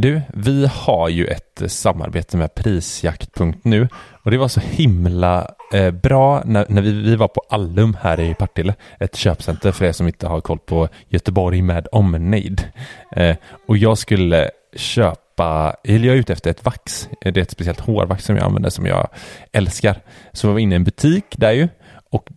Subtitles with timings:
[0.00, 3.88] Du, vi har ju ett eh, samarbete med Prisjakt.nu
[4.24, 8.20] och det var så himla eh, bra när, när vi, vi var på Allum här
[8.20, 12.68] i Partille, ett köpcenter för er som inte har koll på Göteborg med omnejd.
[13.16, 13.36] Eh,
[13.68, 17.50] och jag skulle köpa, eller jag är ute efter ett vax, eh, det är ett
[17.50, 19.08] speciellt hårvax som jag använder som jag
[19.52, 20.00] älskar.
[20.32, 21.68] Så jag var inne i en butik där ju
[22.10, 22.28] och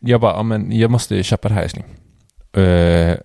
[0.00, 1.84] jag bara, ja men jag måste köpa det här älskling.
[2.52, 3.16] Eh,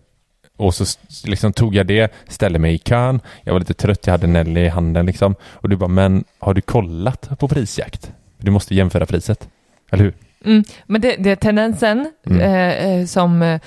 [0.57, 0.85] och så
[1.25, 3.19] liksom tog jag det, ställde mig i kön.
[3.43, 5.35] Jag var lite trött, jag hade Nelly i handen liksom.
[5.43, 8.11] Och du bara, men har du kollat på prisjakt?
[8.37, 9.47] Du måste jämföra priset.
[9.91, 10.13] Eller hur?
[10.45, 12.41] Mm, men det, det är tendensen Mm.
[12.41, 13.59] eh, eh, som eh,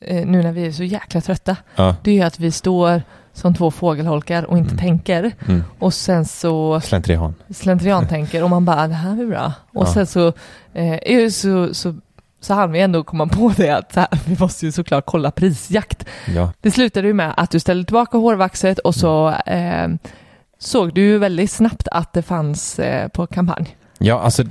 [0.00, 1.96] eh, nu när vi är så jäkla trötta, Ja.
[2.04, 4.78] det är ju att vi står som två fågelholkar och inte Mm.
[4.78, 5.32] tänker.
[5.48, 5.64] Mm.
[5.78, 7.34] Och sen så Slentrian.
[7.54, 9.52] slentrian tänker och man bara, det här blir bra.
[9.74, 9.92] Och Ja.
[9.94, 10.28] sen så,
[10.74, 11.94] eh, är så, så,
[12.40, 16.04] så hann vi ändå komma på det att här, vi måste ju såklart kolla prisjakt.
[16.26, 16.52] Ja.
[16.60, 19.88] Det slutade ju med att du ställde tillbaka hårvaxet och så eh,
[20.58, 23.76] såg du ju väldigt snabbt att det fanns eh, på kampanj.
[23.98, 24.42] Ja, alltså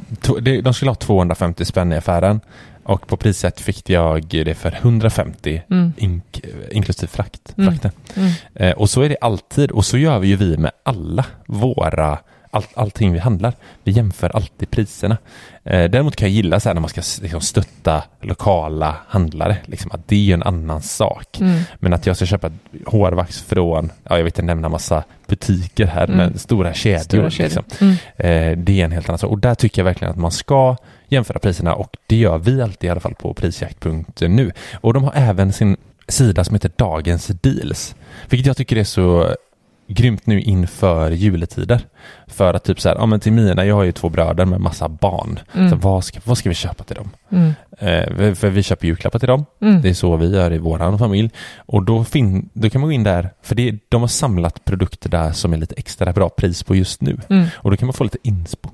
[0.63, 2.39] de skulle ha 250 spänn i affären.
[2.83, 5.93] Och på priset fick jag det för 150 Mm.
[5.97, 7.69] ink, inklusive frakt, Mm.
[7.71, 7.91] frakten.
[8.15, 8.31] Mm.
[8.55, 9.71] Eh, och så är det alltid.
[9.71, 12.17] Och så gör vi ju vi med alla våra
[12.51, 13.53] all, allting vi handlar.
[13.83, 15.17] Vi jämför alltid priserna.
[15.63, 19.57] Eh, däremot kan jag gilla så här när man ska liksom, stötta lokala handlare.
[19.65, 21.39] Liksom, att det är en annan sak.
[21.39, 21.59] Mm.
[21.79, 22.51] Men att jag ska köpa
[22.85, 26.17] hårvax från, ja, jag vet inte nämna massa butiker här, Mm.
[26.17, 26.99] men stora kedjor.
[27.03, 27.63] Stora kedjor.
[27.65, 27.87] Liksom.
[27.87, 28.51] Mm.
[28.51, 29.31] Eh, det är en helt annan sak.
[29.31, 30.75] Och där tycker jag verkligen att man ska
[31.07, 34.51] jämföra priserna och det gör vi alltid i alla fall på prisjakt.nu.
[34.81, 37.95] Och de har även sin sida som heter Dagens Deals.
[38.29, 39.35] Vilket jag tycker är så
[39.87, 41.81] grymt nu inför juletider.
[42.27, 44.61] För att typ så här, ja men till mina, jag har ju två bröder med
[44.61, 45.39] massa barn.
[45.53, 45.69] Mm.
[45.69, 47.09] Så vad ska, vad ska vi köpa till dem?
[47.29, 47.53] Mm.
[47.79, 49.45] Eh, för vi köper julklappar till dem.
[49.61, 49.81] Mm.
[49.81, 51.31] Det är så vi gör i våran familj.
[51.57, 55.09] Och då, fin, då kan man gå in där, för det, de har samlat produkter
[55.09, 57.17] där som är lite extra bra pris på just nu.
[57.29, 57.47] Mm.
[57.55, 58.69] Och då kan man få lite inspo.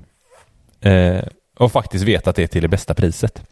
[0.80, 1.20] Eh,
[1.54, 3.42] och faktiskt veta att det är till det bästa priset.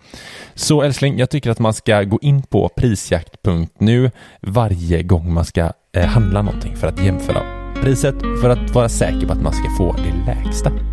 [0.55, 5.73] Så älskling, jag tycker att man ska gå in på prisjakt.nu varje gång man ska
[5.93, 7.43] eh, handla någonting för att jämföra
[7.83, 10.92] priset för att vara säker på att man ska få det lägsta.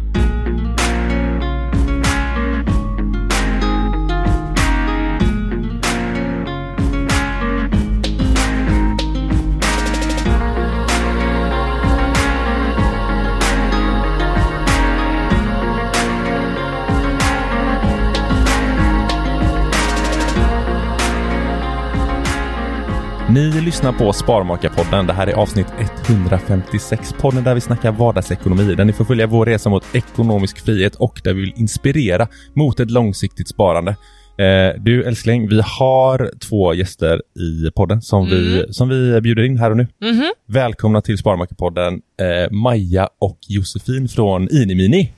[23.33, 25.07] Ni lyssnar på Sparmakarpodden.
[25.07, 25.67] Det här är avsnitt
[26.07, 27.13] 156.
[27.17, 31.21] Podden där vi snackar vardagsekonomi, där ni får följa vår resa mot ekonomisk frihet och
[31.23, 33.91] där vi vill inspirera mot ett långsiktigt sparande.
[34.37, 39.57] Eh, du älskling, vi har två gäster i podden som, vi, som vi bjuder in
[39.57, 39.87] här och nu.
[40.01, 40.31] Mhm.
[40.45, 45.13] Välkomna till Sparmakarpodden eh, Maja och Josefin från Inimini.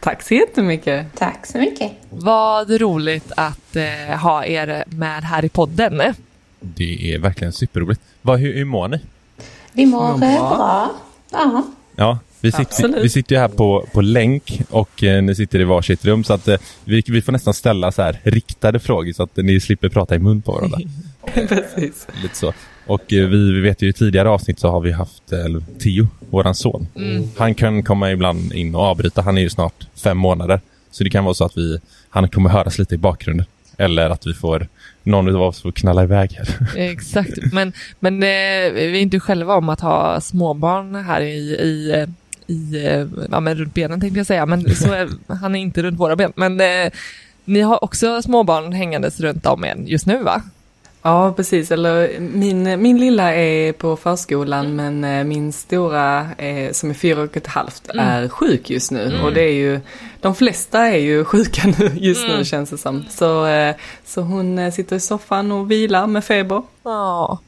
[0.00, 1.06] Tack så jättemycket.
[1.14, 1.92] Tack så mycket.
[2.10, 6.02] Vad roligt att eh, ha er med här i podden.
[6.60, 8.00] Det är verkligen superroligt.
[8.22, 9.00] Vad, hur, hur mår ni?
[9.72, 10.90] Vi mår eh, bra.
[11.30, 11.64] Ja.
[11.96, 13.04] Ja, vi sitter, Absolut.
[13.04, 16.32] vi sitter ju här på, på länk och eh, ni sitter i varsitt rum så
[16.32, 19.88] att eh, vi, vi får nästan ställa så här riktade frågor så att ni slipper
[19.88, 20.78] prata i mun på varandra.
[21.34, 22.06] Precis.
[22.22, 22.52] Lite så.
[22.86, 26.06] Och eh, vi, vi vet ju i tidigare avsnitt så har vi haft eh, Theo,
[26.30, 26.86] våran son.
[27.36, 29.22] Han kan komma ibland in och avbryta.
[29.22, 30.60] Han är ju snart fem månader.
[30.90, 31.78] Så det kan vara så att vi,
[32.10, 33.46] han kommer höras lite i bakgrunden.
[33.76, 34.68] Eller att vi får,
[35.02, 36.76] någon av oss får knalla iväg här.
[36.90, 41.90] Exakt, men, men eh, vi är inte själva om att ha småbarn här i, i,
[41.90, 42.08] eh,
[42.46, 45.82] i eh, ja, men runt benen tänkte jag säga, men så är, han är inte
[45.82, 46.32] runt våra ben.
[46.36, 46.92] Men eh,
[47.44, 50.42] ni har också småbarn hängandes runt om er just nu va?
[51.02, 51.70] Ja, precis.
[51.70, 57.22] Eller min, min lilla är på förskolan men eh, min stora är, som är fyra
[57.22, 59.20] och ett halvt är sjuk just nu.
[59.24, 59.80] Och det är ju,
[60.20, 63.04] de flesta är ju sjuka nu just nu känns det som.
[63.10, 63.74] Så, eh,
[64.04, 66.62] så hon eh, sitter i soffan och vilar med feber.
[66.82, 67.38] Ja,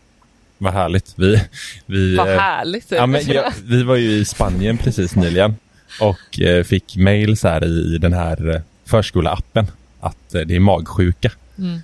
[0.59, 1.15] Vad härligt.
[1.17, 1.43] Vi,
[1.87, 2.91] vi, vad eh, härligt.
[2.91, 5.57] Ja, men jag, vi var ju i Spanien precis nyligen
[6.01, 9.67] och eh, fick mail så här i, i den här eh, förskoleappen
[10.01, 11.31] att eh, det är magsjuka.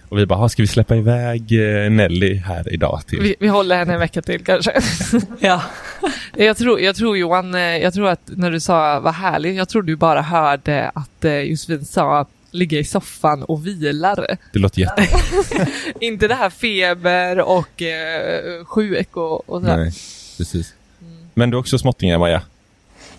[0.09, 1.43] Och vi bara, "Ha, ska vi släppa iväg
[1.85, 3.20] eh, Nelly här idag till?
[3.23, 4.81] vi, vi håller henne en vecka till kanske.
[5.41, 5.62] Ja.
[6.37, 9.69] Jag tror, jag tror Johan, eh, jag tror att när du sa vad härligt, jag
[9.69, 14.37] tror du bara hörde att eh, Josefin sa ligga i soffan och vilar.
[14.53, 15.06] Det låter jätte...
[16.00, 19.76] Inte det här feber och eh, sjuk och, och sådär.
[19.76, 19.93] Nej,
[20.37, 20.75] precis.
[21.35, 22.43] Men du har också småttingar, Maja?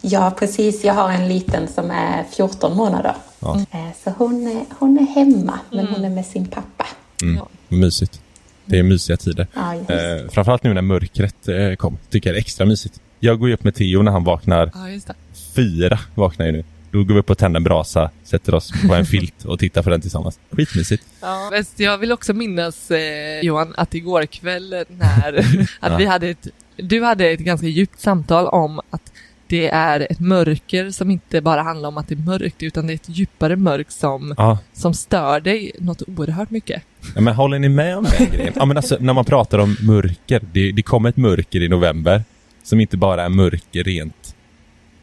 [0.01, 0.83] Ja, precis.
[0.83, 3.13] Jag har en liten som är 14 månader.
[3.39, 3.65] Ja.
[3.71, 6.85] Eh, Så hon är, hon är hemma, men hon är med sin pappa.
[7.21, 7.45] Mm.
[7.67, 8.21] Mysigt.
[8.65, 9.47] Det är mysiga tider.
[9.53, 9.73] Ja.
[9.75, 11.97] Eh, framförallt nu när mörkret eh, kom.
[12.09, 13.01] Tycker jag det är extra mysigt.
[13.19, 14.71] Jag går ju upp med Theo när han vaknar.
[14.73, 15.13] Ja, just det.
[15.55, 16.63] Fyra vaknar ju nu.
[16.91, 19.83] Då går vi upp och tänder en brasa, sätter oss på en filt och tittar
[19.83, 20.39] på den tillsammans.
[20.51, 21.03] Skitmysigt.
[21.21, 21.51] Ja.
[21.75, 25.45] Jag vill också minnas eh, Johan att igår kväll när
[25.79, 29.11] att vi hade ett, du hade ett ganska djupt samtal om att
[29.49, 32.93] det är ett mörker som inte bara handlar om att det är mörkt utan det
[32.93, 36.83] är ett djupare mörk som, Ja, som stör dig något oerhört mycket.
[37.15, 38.53] Ja, men håller ni med om den grejen?
[38.55, 42.23] Ja, men alltså, när man pratar om mörker, det, det kommer ett mörker i november
[42.63, 44.35] som inte bara är mörker rent,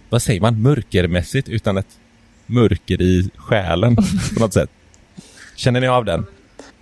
[0.08, 1.99] vad säger man, mörkermässigt, utan ett
[2.46, 3.96] mörker i själen
[4.34, 4.70] på något sätt.
[5.54, 6.26] Känner ni av den?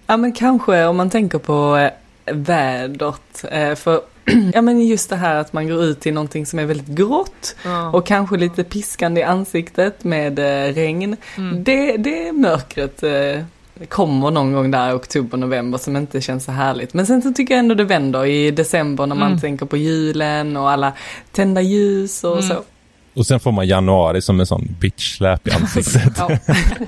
[0.07, 1.91] Ja men kanske om man tänker på eh,
[2.35, 3.45] vädret.
[3.51, 4.01] Eh, för
[4.55, 7.57] ja men just det här att man går ut till någonting som är väldigt grått
[7.65, 7.91] Ja.
[7.91, 11.17] och kanske lite piskande i ansiktet med eh, regn.
[11.65, 13.45] Det, det mörkret eh,
[13.89, 16.95] kommer någon gång där i oktober, november som inte känns så härligt.
[16.95, 20.57] Men sen så tycker jag ändå det vänder i december när man tänker på julen
[20.57, 20.93] och alla
[21.33, 22.63] tända ljus och så.
[23.15, 26.13] Och sen får man januari som en sån bitch-släp i ansiktet.
[26.19, 26.31] Ja.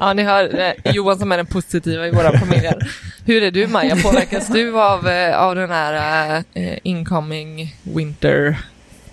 [0.01, 2.91] ja, ni hör eh, Johan som är den positiva i våra familjer.
[3.25, 3.97] Hur är du Maja?
[3.97, 5.93] Påverkas du av, eh, av den här
[6.35, 8.59] eh, eh incoming winter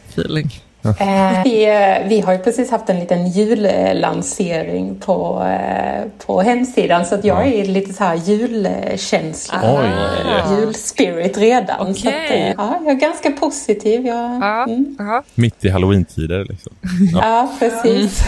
[0.09, 0.62] feeling?
[0.83, 7.05] Eh, vi, eh, vi har ju precis haft en liten jullansering på, eh, på hemsidan
[7.05, 9.59] så att jag är lite så här julkänsla.
[9.63, 10.59] Oj.
[10.59, 11.95] Julspirit redan.
[11.95, 14.05] Så att, eh, ja, jag är ganska positiv.
[14.05, 14.95] Jag, Ja, mm.
[14.99, 15.23] ja.
[15.35, 16.73] Mitt i halloween-tider liksom.
[17.13, 18.23] ja precis.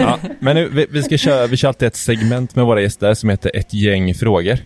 [0.00, 3.14] Ja, men nu, vi, vi ska köra, vi kör alltid ett segment med våra gäster
[3.14, 4.58] som heter ett gäng frågor.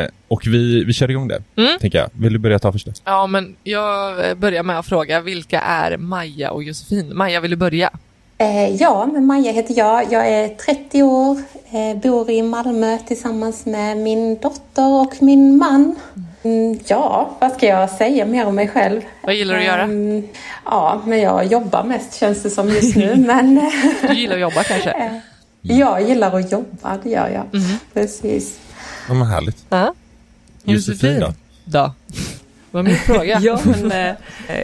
[0.00, 1.42] Eh, och vi, vi kör igång det,
[1.80, 2.08] tänker jag.
[2.12, 2.88] Vill du börja ta först?
[3.04, 7.16] ja, men jag eh, börjar med att fråga, vilka är Maja och Josefin?
[7.16, 7.90] Maja, vill du börja?
[8.38, 10.12] Eh, ja, men Maja heter jag.
[10.12, 11.36] Jag är 30 år,
[11.72, 15.94] eh, bor i Malmö tillsammans med min dotter och min man.
[16.42, 19.00] Mm, ja, vad ska jag säga mer om mig själv?
[19.22, 19.82] Vad gillar du att göra?
[19.82, 20.28] Ehm,
[20.64, 23.16] ja, men jag jobbar mest känns det som just nu.
[23.26, 23.70] men
[24.08, 25.20] Du gillar att jobba kanske?
[25.60, 27.62] jag gillar att jobba, det gör jag.
[27.94, 28.58] Precis.
[29.08, 29.64] Ja, men härligt.
[29.68, 29.94] Ja.
[30.64, 31.34] Josefin då?
[31.64, 31.92] Då.
[32.70, 33.38] Vad var min fråga?
[33.42, 34.14] Ja, men eh,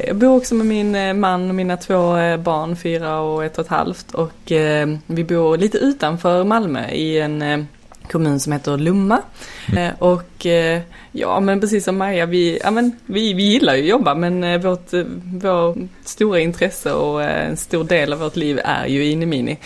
[0.06, 3.58] jag bor också med min eh, man och mina två eh, barn, fyra och ett
[3.58, 4.14] och ett halvt.
[4.14, 7.64] Och eh, vi bor lite utanför Malmö i en eh,
[8.10, 9.22] kommun som heter Lomma.
[9.76, 10.80] Eh, och eh,
[11.12, 14.44] ja, men precis som Maja, vi, ja, men, vi, vi gillar ju att jobba men
[14.44, 18.86] eh, vårt, eh, vår stora intresse och eh, en stor del av vårt liv är
[18.86, 19.58] ju Inemini.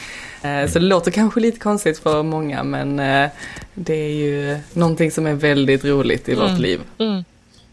[0.43, 3.31] Eh, så det låter kanske lite konstigt för många men eh,
[3.75, 6.81] det är ju någonting som är väldigt roligt i vårt liv.
[6.99, 7.25] Mm.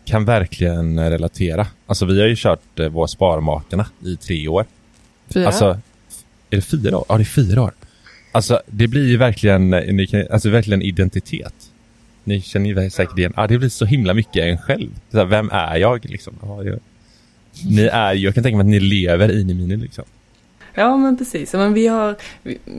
[0.05, 1.67] Kan verkligen relatera.
[1.85, 4.65] Alltså vi har ju kört eh, vår Sparmakarna i tre år.
[5.33, 5.47] Fyra?
[5.47, 5.65] Alltså,
[6.49, 7.05] är det fyra år?
[7.09, 7.71] Ja, det är fyra år.
[8.31, 11.53] Alltså, det blir ju verkligen, ni kan, alltså verkligen identitet.
[12.23, 14.89] Ni känner ju säkert igen, ja, det blir så himla mycket en själv.
[15.11, 16.33] Så här, vem är jag liksom?
[16.41, 16.79] Ja, jag,
[17.65, 20.05] ni är ju, jag kan tänka mig att ni lever in i mini liksom.
[20.79, 22.15] Ja men precis, men vi har,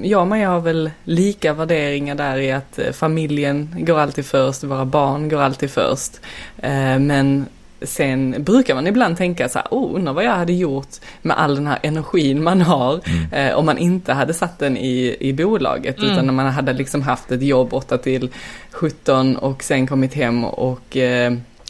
[0.02, 4.64] jag och Maja har väl lika värderingar där i att eh, familjen går alltid först,
[4.64, 6.20] våra barn går alltid först.
[6.58, 7.46] Eh, Men
[7.82, 10.88] sen brukar man ibland tänka så här, oh, undrar vad jag hade gjort
[11.22, 13.00] med all den här energin man har
[13.32, 16.02] eh, om man inte hade satt den i, i bolaget.
[16.02, 18.28] Utan när man hade liksom haft ett jobb 8 till
[18.70, 20.96] 17 och sen kommit hem och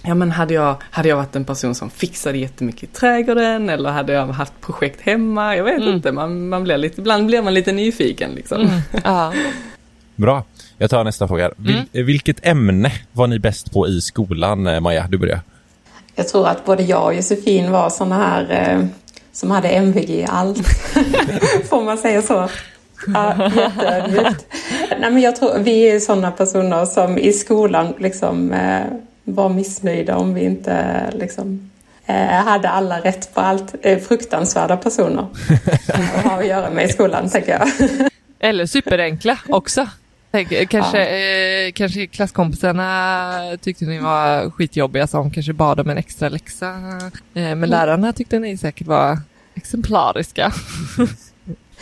[0.02, 3.90] ja men hade jag, hade jag varit en person som fixade jättemycket i trädgården eller
[3.90, 5.57] hade jag haft projekt hemma?
[5.57, 5.95] Jag vet Mm.
[5.95, 8.61] inte, man, man blir lite, ibland blir man lite nyfiken liksom.
[8.61, 8.80] Mm.
[9.04, 9.33] Ja.
[10.16, 10.45] Bra.
[10.78, 11.50] Jag tar nästa fråga.
[11.57, 12.07] Vil, Mm.
[12.07, 15.07] Vilket ämne var ni bäst på i skolan, eh, Maja?
[15.11, 15.40] Du börjar.
[16.14, 18.85] Jag tror att både jag och Josefin var såna här eh,
[19.33, 20.59] som hade MVG i allt.
[21.69, 22.49] Får man säga så?
[23.14, 24.47] Ja, jätteödmjukt.
[25.00, 28.80] Nej, men jag tror vi är sådana personer som i skolan liksom eh,
[29.34, 31.70] var missnöjda om vi inte liksom
[32.06, 33.75] eh, hade alla rätt på allt.
[33.82, 35.26] Eh, fruktansvärda personer
[35.88, 37.68] att ha att göra med i skolan, tänker jag.
[38.38, 39.88] Eller superenkla också.
[40.30, 46.28] Tänk, kanske, eh, kanske klasskompisarna tyckte ni var skitjobbiga som kanske bad om en extra
[46.28, 46.68] läxa.
[47.34, 49.18] Eh, men lärarna tyckte ni säkert var
[49.54, 50.52] exemplariska.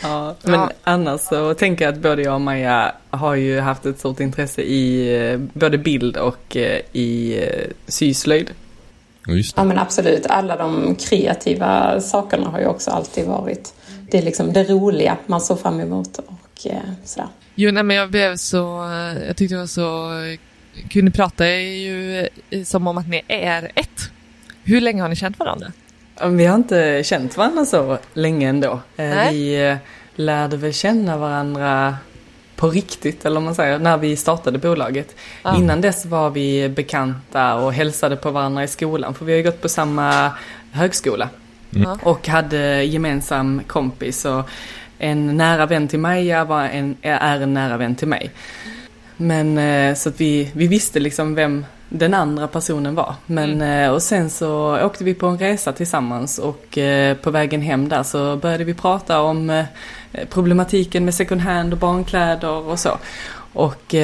[0.01, 0.71] Ja, men Ja.
[0.83, 4.61] annars så tänker jag att både jag och Maja har ju haft ett stort intresse
[4.61, 8.51] i eh, både bild och eh, i eh, syslöjd.
[9.27, 9.61] Ja, Just det.
[9.61, 13.73] Ja men absolut, alla de kreativa sakerna har ju också alltid varit
[14.11, 16.67] det är liksom det roliga man såg fram emot och
[17.03, 17.27] sådär.
[17.55, 18.57] Jo, nej, men jag blev så,
[19.27, 20.09] jag tyckte det var så,
[20.89, 22.27] kul, ni pratar ju
[22.65, 24.11] som om att ni är ett.
[24.63, 25.71] Hur länge har ni känt varandra?
[26.23, 28.71] Vi har inte känt varandra så länge ändå.
[28.71, 29.33] Eh, Nej.
[29.33, 29.77] Vi eh,
[30.15, 31.95] lärde väl känna varandra
[32.55, 35.15] på riktigt, eller om man säger, när vi startade bolaget.
[35.43, 35.57] Ja.
[35.57, 39.43] Innan dess var vi bekanta och hälsade på varandra i skolan, för vi har ju
[39.43, 40.31] gått på samma
[40.71, 41.29] högskola.
[41.69, 41.99] Ja.
[42.03, 44.49] Och hade gemensam kompis och
[44.97, 48.31] en nära vän till Maja var en, är en nära vän till mig.
[49.17, 53.15] Men eh, så att vi, vi visste liksom vem den andra personen var.
[53.25, 57.61] Men eh, och sen så åkte vi på en resa tillsammans och eh, på vägen
[57.61, 59.65] hem där så började vi prata om eh,
[60.29, 62.97] problematiken med second hand och barnkläder och så.
[63.53, 63.95] Och,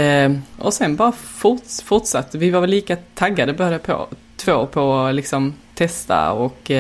[0.58, 2.38] och sen bara forts, fortsatte.
[2.38, 6.72] Vi var väl lika taggade båda på, två på att liksom testa och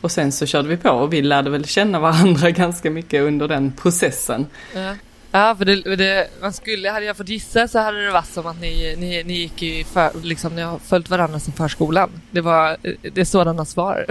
[0.00, 3.48] och sen så körde vi på och vi lärde väl känna varandra ganska mycket under
[3.48, 4.46] den processen.
[4.74, 4.94] Ja.
[5.32, 8.46] Ja, för det, det, man skulle, hade jag fått gissa så hade det varit som
[8.46, 12.10] att ni, ni, ni gick i för, liksom, ni har följt varandra sedan förskolan.
[12.30, 12.76] Det var,
[13.12, 14.06] det är sådana svar.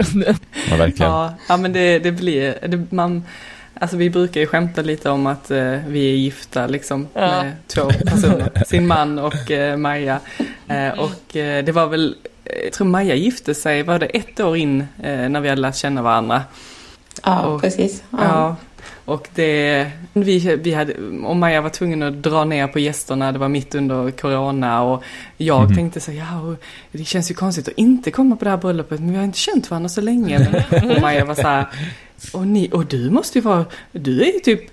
[0.70, 1.12] Ja, verkligen.
[1.12, 3.24] Ja, ja men det, det blir, det, man,
[3.74, 7.20] alltså vi brukar ju skämta lite om att eh, vi är gifta liksom Ja.
[7.42, 10.20] med två personer, sin man och eh, Maja.
[10.68, 12.16] Eh, och eh, det var väl,
[12.64, 15.76] jag tror Maja gifte sig, var det ett år in eh, när vi hade lärt
[15.76, 16.42] känna varandra.
[17.24, 18.02] Ja, Och- precis.
[18.10, 18.18] Ja.
[18.22, 18.56] Ja,
[19.08, 23.38] och det, vi, vi hade, och Maja var tvungen att dra ner på gästerna, det
[23.38, 25.02] var mitt under corona och
[25.36, 26.56] jag tänkte så ja,
[26.92, 29.38] det känns ju konstigt att inte komma på det här bröllopet men vi har inte
[29.38, 30.64] känt varandra så länge.
[30.70, 31.66] Och Maja var så här,
[32.32, 34.70] och, ni, och du måste ju vara, du är ju typ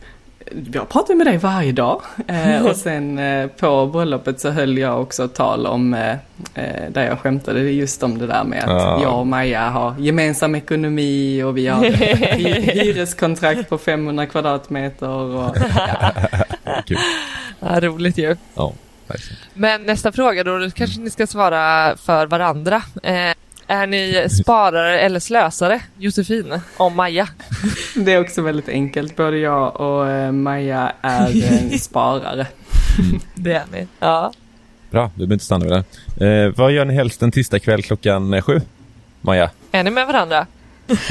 [0.73, 2.01] jag pratar med dig varje dag.
[2.27, 6.11] Eh, och sen eh, på bröllopet så höll jag också ett tal om, eh,
[6.53, 8.99] eh, där jag skämtade just om det där med att Ja.
[9.01, 15.09] jag och Maja har gemensam ekonomi och vi har hy- hyreskontrakt på 500 kvadratmeter.
[15.09, 15.55] Och,
[16.85, 16.97] Kul.
[17.59, 18.35] ja, roligt ju.
[18.55, 18.73] Ja.
[19.53, 22.81] Men nästa fråga då, då kanske ni ska svara för varandra.
[23.67, 27.27] Är ni sparare eller slösare, Josefin, om Maja?
[27.95, 29.15] det är också väldigt enkelt.
[29.15, 32.47] Både jag och eh, Maja är sparare.
[33.35, 33.87] Det är ni.
[33.99, 34.31] Ja.
[34.91, 35.83] Bra, vi behöver inte stanna vid
[36.17, 36.45] det.
[36.45, 38.61] Eh, vad gör ni helst en tisdagkväll klockan eh, sju?
[39.21, 39.49] Maja?
[39.71, 40.47] Är ni med varandra?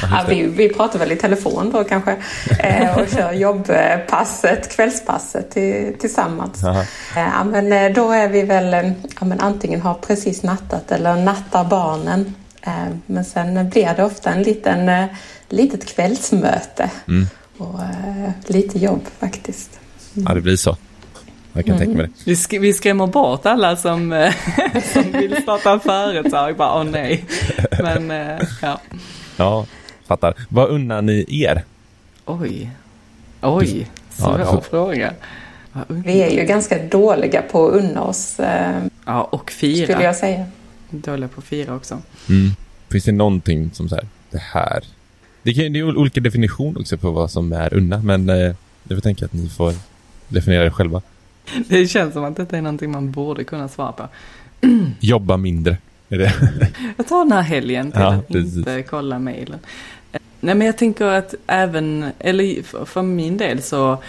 [0.02, 2.16] Ja, vi, vi pratar väl i telefon då kanske
[2.58, 6.64] eh, och kör jobbpasset, kvällspasset till, tillsammans.
[6.64, 6.82] Eh,
[7.16, 11.16] Ja, men eh, då är vi väl eh, ja, men antingen har precis nattat eller
[11.16, 12.34] nattar barnen.
[12.66, 12.73] Eh,
[13.06, 15.04] Men sen blir det ofta en liten, eh,
[15.49, 16.90] litet kvällsmöte
[17.59, 19.80] och eh, lite jobb faktiskt.
[20.12, 20.76] Ja, det blir så.
[21.52, 22.12] Jag kan tänka mig det.
[22.25, 24.30] Vi, sk- vi skrämmer bort alla som,
[24.92, 26.56] som vill starta företag.
[26.56, 27.25] Bara, åh nej.
[27.83, 28.12] Men
[28.62, 28.80] ja.
[29.37, 29.66] Ja,
[30.06, 30.35] fattar.
[30.49, 31.64] Vad unnar ni er?
[32.25, 32.71] Oj.
[33.42, 33.88] Oj.
[34.18, 35.12] Ja, Svår får- fråga.
[35.88, 38.37] Vi är ju ganska dåliga på att unna oss,
[39.06, 40.02] Ja, och skulle fira.
[40.02, 40.47] jag säga.
[41.00, 41.98] Dåliga på att fira också.
[42.28, 42.50] Mm.
[42.90, 44.84] Finns det någonting som så här, det här?
[45.42, 48.54] Det, kan, det är olika definition också på vad som är unna, men eh,
[48.88, 49.74] jag tänka att ni får
[50.28, 51.02] definiera det själva.
[51.68, 54.08] Det känns som att detta är någonting man borde kunna svara på.
[55.00, 55.76] Jobba mindre.
[56.08, 56.34] Är det?
[56.96, 58.56] Jag tar den här helgen till Ja, att precis.
[58.56, 59.58] inte kolla mejlen.
[60.12, 64.02] Eh, Nej men jag tänker att även, eller för min del så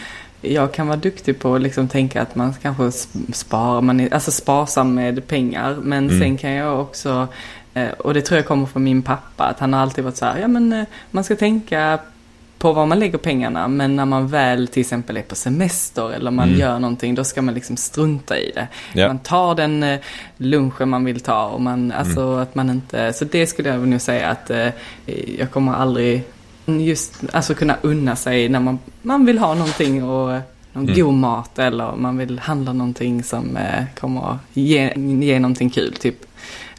[0.54, 4.14] jag kan vara duktig på att liksom tänka att man kanske sp- sparar, man är
[4.14, 5.76] alltså sparsam med pengar.
[5.82, 6.20] Men Mm.
[6.22, 7.28] sen kan jag också,
[7.74, 10.26] eh, och det tror jag kommer från min pappa, att han har alltid varit så
[10.26, 12.00] här, ja men eh, man ska tänka
[12.58, 13.68] på vad man lägger pengarna.
[13.68, 16.60] Men när man väl till exempel är på semester eller man Mm.
[16.60, 18.68] gör någonting, då ska man liksom strunta i det.
[18.94, 19.08] Ja.
[19.08, 20.00] Man tar den eh,
[20.38, 22.40] lunchen man vill ta och man, alltså Mm.
[22.40, 24.68] att man inte, så det skulle jag nog säga att eh,
[25.40, 26.24] jag kommer aldrig
[26.66, 30.28] just, alltså kunna unna sig när man, man vill ha någonting och
[30.74, 30.96] någon Mm.
[30.96, 35.94] god mat eller man vill handla någonting som eh, kommer att ge, ge någonting kul
[35.94, 36.16] typ.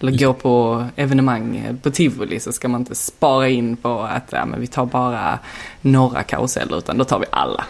[0.00, 4.24] Eller gå på evenemang eh, på tivoli så ska man inte spara in på att
[4.30, 5.38] ja, men vi tar bara
[5.80, 7.64] några karuseller utan då tar vi alla.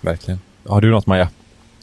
[0.00, 0.40] Verkligen.
[0.68, 1.28] Har du något Maja?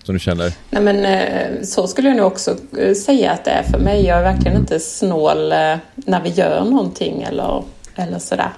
[0.04, 0.54] Som du känner?
[0.70, 4.06] Nej men eh, så skulle jag nog också eh, säga att det är för mig.
[4.06, 5.50] Jag är verkligen inte snål
[5.96, 7.64] när vi gör någonting eller,
[7.96, 8.50] eller sådär.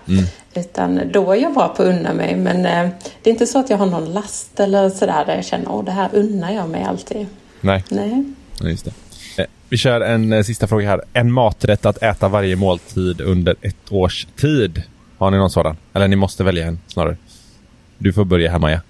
[0.54, 2.36] Utan då är jag bra på att unna mig.
[2.36, 2.90] Men eh,
[3.24, 5.86] det är inte så att jag har någon last eller sådär där jag känner att
[5.86, 7.28] det här unnar jag mig alltid.
[7.62, 7.84] Nej.
[7.90, 8.24] Nej.
[8.62, 8.92] Just det.
[9.42, 11.02] Eh, Vi kör en eh, sista fråga här.
[11.14, 14.84] En maträtt att äta varje måltid under ett års tid.
[15.18, 15.78] Har ni någon sådan?
[15.94, 17.18] Eller ni måste välja en snarare.
[17.98, 18.82] Du får börja här Maja.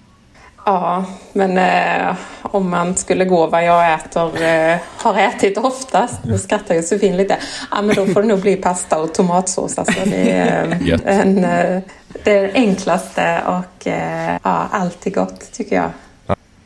[0.65, 6.37] Ja, men eh, om man skulle gå vad jag äter, eh, har ätit oftast, nu
[6.37, 7.37] skrattar Josefin lite,
[7.71, 9.77] ja men då får det nog bli pasta och tomatsås.
[9.77, 10.71] Alltså, det, är,
[11.05, 11.81] eh, en, eh,
[12.23, 15.91] det är det enklaste och eh, ja, alltid gott tycker jag.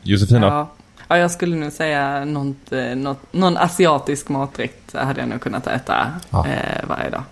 [0.02, 0.48] Josefin då?
[0.48, 0.68] Ja.
[1.08, 5.68] ja, jag skulle nog säga något, eh, något, någon asiatisk maträtt hade jag nog kunnat
[5.68, 6.48] äta Ja.
[6.48, 7.24] eh, varje dag.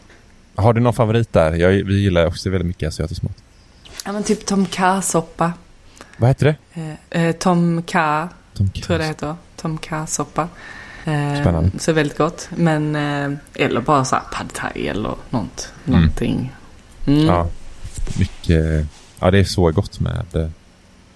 [0.55, 1.53] Har du någon favorit där?
[1.53, 3.37] Jag, vi gillar också väldigt mycket asiatisk mat.
[4.05, 5.53] Ja men typ tom kha-soppa.
[6.17, 6.81] Vad heter det?
[7.11, 9.35] Eh, eh, tom kha, Tom tror jag det heter.
[9.55, 10.41] Tom kha-soppa.
[11.05, 11.71] Eh, Spännande.
[11.79, 12.49] Så väldigt gott.
[12.55, 15.99] Men, eh, eller bara så här pad thai eller något, Mm.
[15.99, 16.53] någonting.
[17.07, 17.25] Mm.
[17.25, 17.47] Ja.
[18.19, 18.85] Mycket.
[19.19, 20.47] Ja, det är så gott med eh,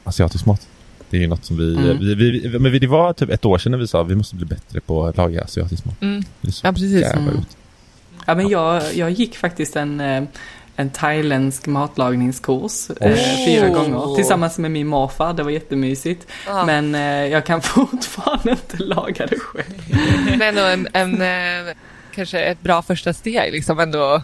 [0.04, 0.68] asiatisk mat.
[1.10, 1.98] Det är ju något som vi, Mm.
[2.00, 4.16] vi, vi, men vi, det var typ ett år sedan när vi sa att vi
[4.16, 6.02] måste bli bättre på att laga asiatisk mat.
[6.02, 6.24] Mm.
[6.42, 6.92] Det är så Ja, precis.
[7.02, 7.36] jävla Mm.
[7.36, 7.58] gott.
[8.26, 10.24] Ja, men jag, jag gick faktiskt en, eh,
[10.76, 15.34] en thailändsk matlagningskurs eh, fyra gånger tillsammans med min morfar.
[15.34, 16.28] Det var jättemysigt.
[16.48, 16.66] Ja.
[16.66, 19.66] Men eh, jag kan fortfarande inte laga det själv.
[20.30, 21.22] Men ändå en, en,
[21.68, 21.74] eh,
[22.16, 24.22] kanske ett bra första steg liksom ändå.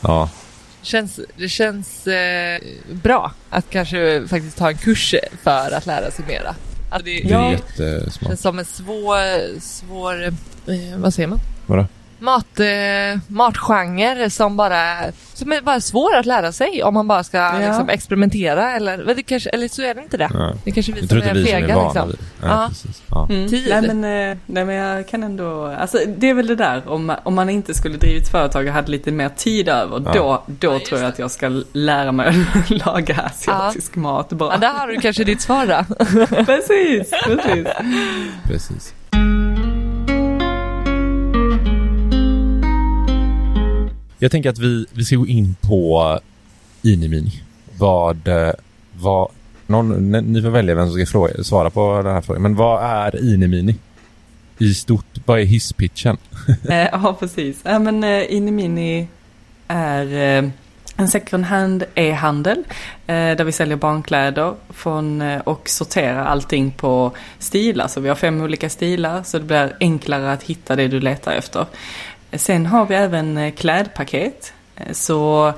[0.00, 0.30] Ja,
[0.82, 2.60] Känns, det känns eh,
[2.92, 6.54] bra att kanske faktiskt ta en kurs för att lära sig mera.
[6.90, 7.46] Alltså det, det Ja.
[7.48, 8.28] är jättesmart.
[8.28, 10.32] känns som en svår, svår eh,
[10.96, 11.38] vad säger man?
[11.66, 11.86] Vadå?
[12.18, 14.96] Mat, eh, matgenre som bara,
[15.34, 17.58] som är bara svår att lära sig om man bara ska Ja.
[17.58, 20.28] liksom, experimentera eller, kanske, eller så är det inte det.
[20.34, 20.52] Ja.
[20.64, 22.08] Det kanske vi som tror är inte vi som är fega vana liksom.
[22.08, 22.66] vid ja, Ja.
[22.68, 23.02] precis.
[23.10, 23.26] Ja.
[23.30, 23.48] Mm.
[23.48, 23.66] Tid.
[23.70, 27.06] Nej, men, eh, nej men jag kan ändå, alltså det är väl det där om,
[27.06, 30.12] man- om man inte skulle drivit företag och hade lite mer tid över, Ja.
[30.14, 34.50] då, då tror jag att jag ska lära mig att laga asiatisk mat bra.
[34.52, 35.94] Ja, där har du kanske ditt svar då.
[36.44, 37.66] precis, precis.
[38.44, 38.94] Precis.
[44.18, 46.10] Jag tänker att vi, vi ska gå in på
[46.84, 47.42] eh, Inimini.
[47.78, 48.50] Vad, eh,
[48.92, 49.28] vad,
[49.66, 52.42] någon, ni- ni får välja vem som ska fråga, svara på den här frågan.
[52.42, 53.74] Men vad är Inimini?
[54.58, 56.16] I stort, vad är hisspitchen?
[56.68, 57.60] Eh, ja, precis.
[57.64, 59.08] Ja, men eh, Inimini
[59.68, 60.50] är eh,
[60.96, 62.58] en second hand e-handel
[63.06, 67.88] eh, där vi säljer barnkläder från, eh, och sorterar allting på stilar.
[67.88, 71.32] Så vi har fem olika stilar så det blir enklare att hitta det du letar
[71.32, 71.66] efter.
[72.32, 74.52] Sen har vi även eh, klädpaket.
[74.76, 75.52] Eh, så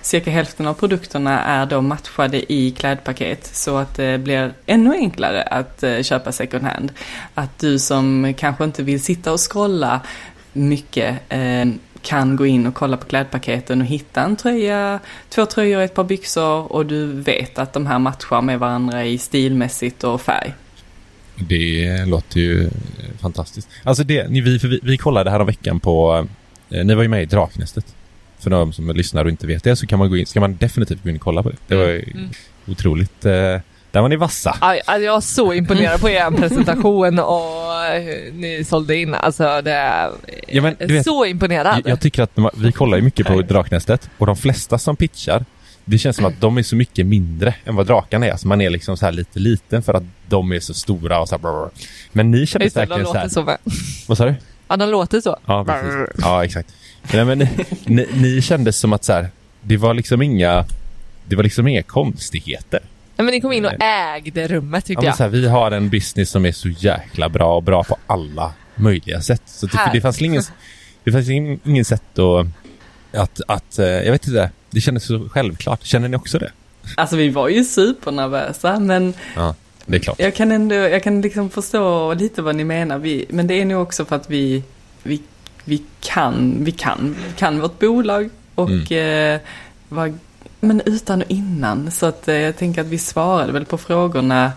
[0.00, 5.42] cirka hälften av produkterna är då matchade i klädpaket så att det blir ännu enklare
[5.42, 6.92] att eh, köpa second hand.
[7.34, 10.00] Att du som kanske inte vill sitta och scrolla
[10.52, 11.18] mycket
[12.02, 15.94] kan gå in och kolla på klädpaketen och hitta en tröja, två tröjor och ett
[15.94, 20.54] par byxor och du vet att de här matchar med varandra i stilmässigt och färg.
[21.48, 22.70] Det låter ju eh,
[23.20, 23.68] fantastiskt.
[23.84, 26.26] Alltså det, ni, vi, vi, vi kollade här om veckan på,
[26.70, 27.84] eh, ni var ju med i Draknästet.
[28.38, 30.56] För de som lyssnar och inte vet det så kan man gå in, ska man
[30.56, 31.56] definitivt gå in och kolla på det.
[31.68, 32.28] Det var ju Mm.
[32.66, 33.32] otroligt, eh,
[33.90, 34.56] där var ni vassa.
[34.60, 39.14] Aj, aj, jag var så imponerad på er presentation och hur ni sålde in.
[39.14, 40.10] Alltså det är
[40.48, 41.76] Ja, men du vet- så imponerad.
[41.84, 45.44] Jag, jag tycker att vi kollar ju mycket på Draknästet och de flesta som pitchar
[45.84, 48.30] det känns som att de är så mycket mindre än vad drakarna är.
[48.32, 51.28] Alltså man är liksom så här lite liten för att de är så stora och
[51.28, 51.38] så här.
[51.40, 51.70] blablabla.
[52.12, 53.28] Men ni kändes Just verkligen så här.
[53.28, 53.56] så.
[54.08, 54.34] Vad sa du?
[54.68, 55.38] Ja, de låter så.
[55.46, 56.16] Ja, precis.
[56.18, 56.74] Ja, exakt.
[57.12, 57.48] Nej, men ni,
[57.84, 59.28] ni, ni kändes som att så här,
[59.60, 60.64] det var liksom inga,
[61.26, 62.80] det var liksom inga konstigheter.
[63.16, 65.16] Nej, men ni kom in och ägde rummet Ja, tyckte men jag.
[65.16, 68.52] så här, vi har en business som är så jäkla bra och bra på alla
[68.74, 69.42] möjliga sätt.
[69.46, 70.42] Så det, det fanns ingen,
[71.04, 72.46] det fanns ingen, ingen sätt att,
[73.12, 75.84] att, att, eh, jag vet inte, det kändes så självklart.
[75.84, 76.50] Känner ni också det?
[76.96, 79.54] Alltså vi var ju supernervösa men Ja,
[79.86, 80.16] det är klart.
[80.18, 82.98] jag kan ändå, jag kan liksom förstå lite vad ni menar.
[82.98, 84.62] Vi, men det är nog också för att vi,
[85.02, 85.22] vi,
[85.64, 89.34] vi kan, vi kan, vi kan vårt bolag och Mm.
[89.34, 89.40] eh,
[89.88, 90.14] var,
[90.60, 94.52] Men utan och innan, så att eh, jag tänker att vi svarade väl på frågorna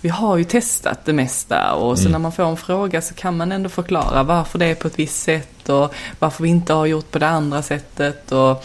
[0.00, 2.12] vi har ju testat det mesta och så Mm.
[2.12, 4.98] när man får en fråga så kan man ändå förklara varför det är på ett
[4.98, 8.32] visst sätt och varför vi inte har gjort på det andra sättet.
[8.32, 8.64] Och,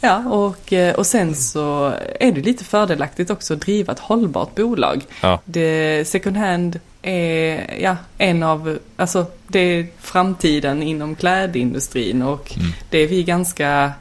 [0.00, 4.54] ja, och, eh, och sen så är det lite fördelaktigt också att driva ett hållbart
[4.54, 5.02] bolag.
[5.22, 5.40] Ja.
[5.44, 12.72] Det, second hand är ja, en av, alltså det är framtiden inom klädindustrin och Mm.
[12.90, 13.92] det är vi ganska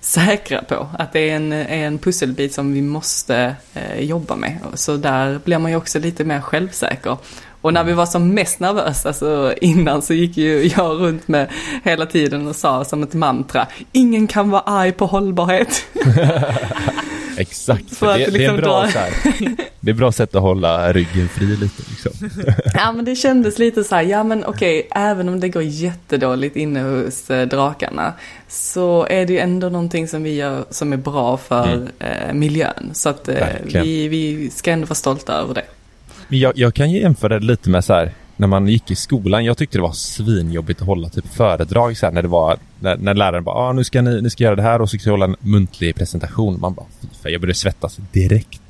[0.00, 0.88] säkra på.
[0.98, 4.58] Att det är en, är en pusselbit som vi måste eh, jobba med.
[4.74, 7.16] Så där blir man ju också lite mer självsäker.
[7.62, 11.48] Och när vi var som mest nervösa så innan så gick ju jag runt med
[11.84, 15.84] hela tiden och sa som ett mantra Ingen kan vara arg på hållbarhet.
[17.36, 19.10] Exakt, för att det, det, är liksom bra, så här,
[19.80, 21.82] det är bra sätt att hålla ryggen fri lite.
[21.90, 22.30] Liksom.
[22.74, 26.56] Ja men det kändes lite så här, ja men okej, även om det går jättedåligt
[26.56, 28.12] inne hos eh, drakarna
[28.48, 32.90] så är det ju ändå någonting som vi gör som är bra för eh, miljön.
[32.92, 35.64] Så att eh, vi, vi ska ändå vara stolta över det.
[36.28, 38.94] Men jag, jag kan ju jämföra det lite med så här, när man gick i
[38.94, 39.44] skolan.
[39.44, 42.96] Jag tyckte det var svinjobbigt att hålla typ föredrag så här, när det var, när,
[42.96, 45.10] när läraren bara, ah, nu ska ni, ni ska göra det här och så ska
[45.10, 46.60] jag hålla en muntlig presentation.
[46.60, 48.60] Man bara, fy fan, jag började svettas direkt.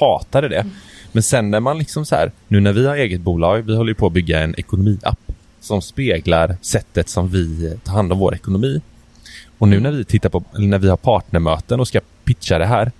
[0.00, 0.66] Hatade det.
[1.12, 3.90] Men sen när man liksom så här, nu när vi har eget bolag, vi håller
[3.90, 5.18] ju på att bygga en ekonomiapp
[5.60, 8.80] som speglar sättet som vi tar hand om vår ekonomi.
[9.58, 12.66] Och nu när vi tittar på, eller när vi har partnermöten och ska pitcha det
[12.66, 12.92] här,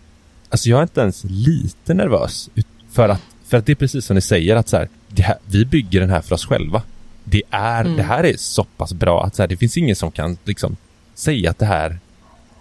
[0.49, 2.51] alltså jag är inte ens lite nervös.
[2.93, 3.21] För att,
[3.55, 4.89] för att det är precis som ni säger att så här,
[5.19, 6.83] här, vi bygger den här för oss själva.
[7.25, 10.11] Det, är, det här är så pass bra att så här, det finns ingen som
[10.11, 10.77] kan liksom
[11.15, 11.99] säga att det här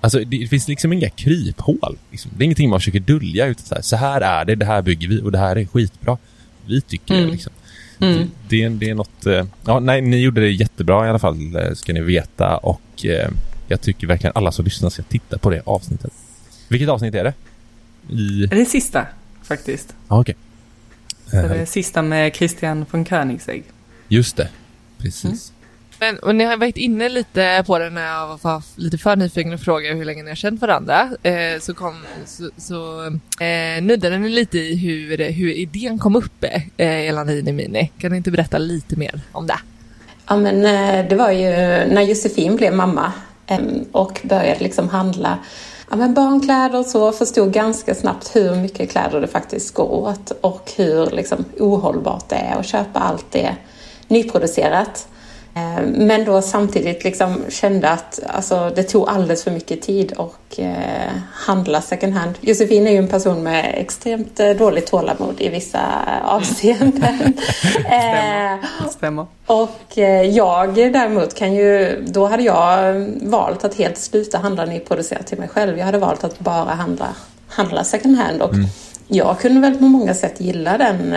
[0.01, 1.97] Alltså det, det finns liksom inga kryphål.
[2.11, 2.31] Liksom.
[2.37, 3.45] Det är ingenting man försöker dölja.
[3.45, 5.65] Utan så, här, så här är det, det här bygger vi och det här är
[5.65, 6.17] skitbra.
[6.65, 7.53] Vi tycker det liksom.
[7.97, 9.25] Det, det, är, det är något...
[9.25, 12.57] eh, Ja, nej, ni gjorde det jättebra i alla fall, eh, ska ni veta.
[12.57, 13.29] Och eh,
[13.67, 16.13] jag tycker verkligen alla som lyssnar ska titta på det avsnittet.
[16.67, 17.33] Vilket avsnitt är det?
[18.13, 18.45] I...
[18.45, 19.07] Det sista
[19.43, 19.95] faktiskt.
[20.07, 20.35] Ja, okej.
[21.29, 23.63] Så Eh, det är sista med Christian von Koenigsegg.
[24.07, 24.49] Just det.
[24.97, 25.53] Precis.
[25.99, 29.53] Men, och ni har varit inne lite på det när jag var lite för nyfiken
[29.53, 31.09] och frågade hur länge ni har känt varandra.
[31.23, 33.05] Eh, så kom, så, så
[33.43, 36.45] eh, nuddade ni lite i hur, hur idén kom upp
[36.77, 37.91] eh, gällande Inimini.
[37.97, 39.59] Kan ni inte berätta lite mer om det?
[40.27, 41.49] Ja, men eh, det var ju
[41.93, 43.13] när Josefin blev mamma
[43.47, 45.39] em, och började liksom handla
[45.93, 50.31] ja, men barnkläder och så förstod ganska snabbt hur mycket kläder det faktiskt går åt
[50.41, 53.55] och hur liksom ohållbart det är att köpa allt det
[54.07, 55.07] nyproducerat.
[55.55, 60.59] Eh, Men då samtidigt liksom kände att alltså, det tog alldeles för mycket tid och
[60.59, 62.33] eh, handla second hand.
[62.41, 65.81] Josefin är ju en person med extremt eh, dåligt tålamod i vissa
[66.23, 67.19] avseenden.
[67.85, 69.25] eh, Stämmer.
[69.45, 69.97] och
[70.31, 75.47] jag däremot kan ju, då hade jag valt att helt sluta handla nyproducerat till mig
[75.47, 75.77] själv.
[75.77, 77.07] Jag hade valt att bara handla,
[77.47, 78.53] handla second hand och
[79.07, 81.15] jag kunde väl på många sätt gilla den,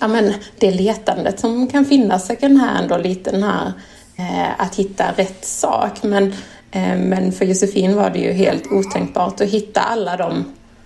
[0.00, 3.72] ja men det letandet som kan finnas second hand och lite den här
[4.16, 6.02] eh, att hitta rätt sak.
[6.02, 6.32] Men,
[6.70, 10.44] eh, men för Josefin var det ju helt otänkbart att hitta alla de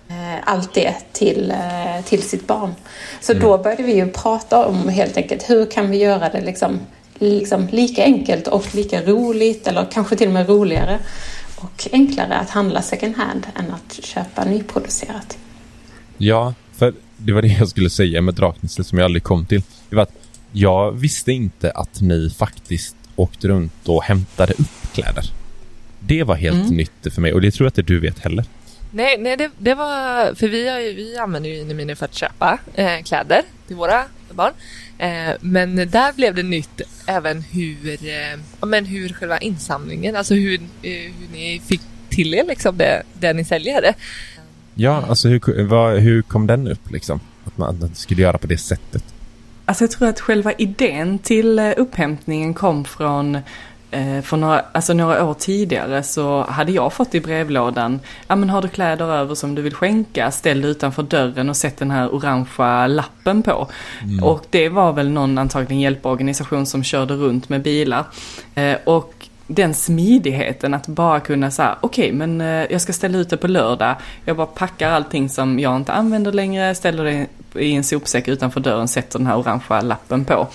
[0.09, 2.73] eh, allt det till, eh, till sitt barn.
[3.21, 6.79] Så då började vi ju prata om helt enkelt hur kan vi göra det liksom,
[7.19, 10.99] liksom lika enkelt och lika roligt eller kanske till och med roligare
[11.55, 15.37] och enklare att handla second hand än att köpa nyproducerat.
[16.17, 19.61] Ja, för det var det jag skulle säga med Draknästet som jag aldrig kom till.
[19.89, 20.13] Det var att
[20.51, 25.25] jag visste inte att ni faktiskt åkte runt och hämtade upp kläder.
[25.99, 28.45] Det var helt nytt för mig och det tror jag inte du vet heller.
[28.91, 32.15] Nej, nej det, det var, för vi, har ju, vi använder ju Inimini för att
[32.15, 34.53] köpa eh, kläder till våra barn.
[34.97, 40.61] Eh, men där blev det nytt även hur, eh, men hur själva insamlingen, alltså hur,
[40.81, 43.93] eh, hur ni fick till er liksom det, det ni säljer.
[44.81, 47.19] Ja, alltså hur, vad, hur kom den upp liksom?
[47.45, 49.03] Att man, skulle göra på det sättet.
[49.65, 53.35] Alltså jag tror att själva idén till eh, upphämtningen kom från
[53.91, 58.49] eh, för några, alltså några år tidigare så hade jag fått i brevlådan, ja men
[58.49, 61.91] har du kläder över som du vill skänka, ställ dig utanför dörren och sätt den
[61.91, 63.67] här orangea lappen på.
[64.21, 68.05] Och det var väl någon antagligen hjälporganisation som körde runt med bilar.
[68.55, 73.29] Eh, och den smidigheten att bara kunna säga, okej men eh, jag ska ställa ut
[73.29, 73.95] det på lördag.
[74.25, 77.27] Jag bara packar allting som jag inte använder längre, ställer det
[77.61, 80.47] i en sopsäck utanför dörren, sätter den här orangea lappen på.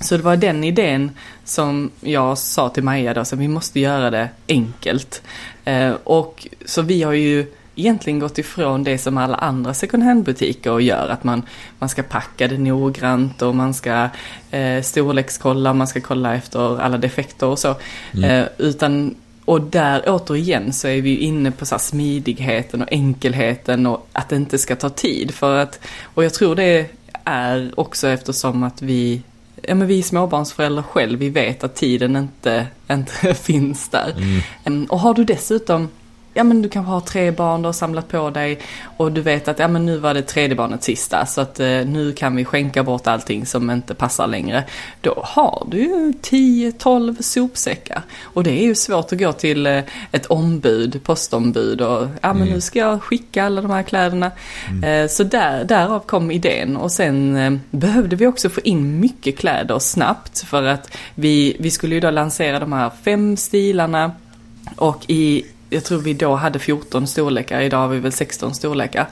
[0.00, 1.10] Så det var den idén
[1.44, 5.22] som jag sa till Maja då, så vi måste göra det enkelt.
[5.64, 7.46] Eh, och så vi har ju
[7.80, 11.42] egentligen gått ifrån det som alla andra second hand-butiker gör, att man,
[11.78, 14.08] man ska packa det noggrant och man ska
[14.50, 17.74] eh, storlekskolla, man ska kolla efter alla defekter och så.
[18.22, 19.14] Eh, utan
[19.44, 24.36] och där återigen så är vi inne på så smidigheten och enkelheten och att det
[24.36, 25.34] inte ska ta tid.
[25.34, 26.86] För att, och jag tror det
[27.24, 29.22] är också eftersom att vi
[29.62, 34.14] ja, men vi småbarnsföräldrar själv, vi vet att tiden inte, inte finns där.
[34.64, 34.84] Mm.
[34.84, 35.88] Och har du dessutom
[36.34, 38.58] ja men du kanske har tre barn, du har samlat på dig
[38.96, 41.66] och du vet att ja men nu var det tredje barnet sista så att eh,
[41.66, 44.64] nu kan vi skänka bort allting som inte passar längre.
[45.00, 49.82] Då har du ju 10-12 sopsäckar och det är ju svårt att gå till eh,
[50.12, 52.54] ett ombud, postombud och ja men mm.
[52.54, 54.30] nu ska jag skicka alla de här kläderna.
[54.68, 54.84] Mm.
[54.84, 59.38] Eh, så där, därav kom idén och sen eh, behövde vi också få in mycket
[59.38, 64.12] kläder snabbt för att vi, vi skulle ju då lansera de här fem stilarna
[64.76, 69.06] och i jag tror vi då hade 14 storlekar, idag har vi väl 16 storlekar.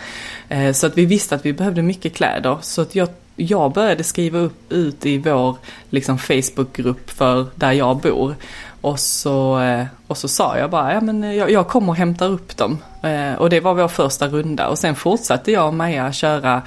[0.48, 2.58] Eh, så att vi visste att vi behövde mycket kläder.
[2.62, 5.56] Så att jag, jag började skriva upp ut i vår
[5.90, 8.34] liksom, Facebookgrupp för där jag bor.
[8.80, 12.28] Och så, eh, och så sa jag bara, ja men jag, jag kommer och hämtar
[12.28, 12.78] upp dem.
[13.02, 14.68] Eh, och det var vår första runda.
[14.68, 16.62] Och sen fortsatte jag och Maja köra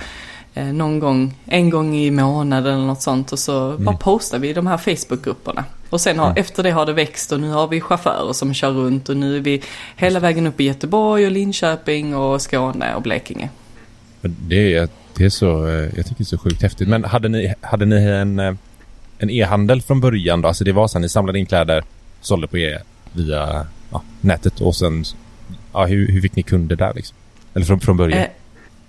[0.74, 3.32] någon gång, en gång i månaden eller något sånt.
[3.32, 3.86] Och så mm.
[3.86, 5.66] bara postade vi i de här Facebookgrupperna.
[5.90, 6.38] Och sen har, mm.
[6.38, 9.38] efter det har det växt och nu har vi chaufförer som kör runt och nu
[9.38, 9.62] är vi
[9.96, 13.50] hela vägen upp i Göteborg och Linköping och Skåne och Blekinge.
[14.22, 16.88] Det är, det är så, eh, jag tycker det är så sjukt häftigt.
[16.88, 18.54] Men hade ni, hade ni en, eh,
[19.18, 20.48] en e-handel från början då?
[20.48, 21.84] Alltså det var så att ni samlade in kläder,
[22.22, 22.82] sålde på er
[23.14, 25.04] via ja, nätet och sen,
[25.74, 27.18] ja, hur, hur fick ni kunder där liksom?
[27.54, 28.20] Eller från, från början?
[28.20, 28.28] Eh,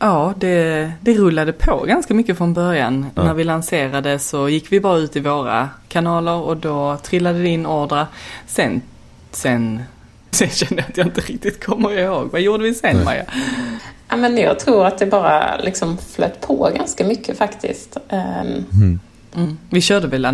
[0.02, 3.06] Ja, det, det rullade på ganska mycket från början.
[3.14, 3.24] Ja.
[3.24, 7.48] När vi lanserade så gick vi bara ut i våra kanaler och då trillade det
[7.48, 8.06] in ordrar.
[8.46, 8.82] Sen,
[9.30, 9.82] sen,
[10.30, 12.28] sen kände jag att jag inte riktigt kommer ihåg.
[12.32, 13.24] Vad gjorde vi sen Maja?
[14.08, 17.96] Ja, men jag tror att det bara liksom flöt på ganska mycket faktiskt.
[17.96, 18.64] Um...
[18.72, 19.00] Mm.
[19.34, 19.58] Mm.
[19.70, 20.24] Vi körde väl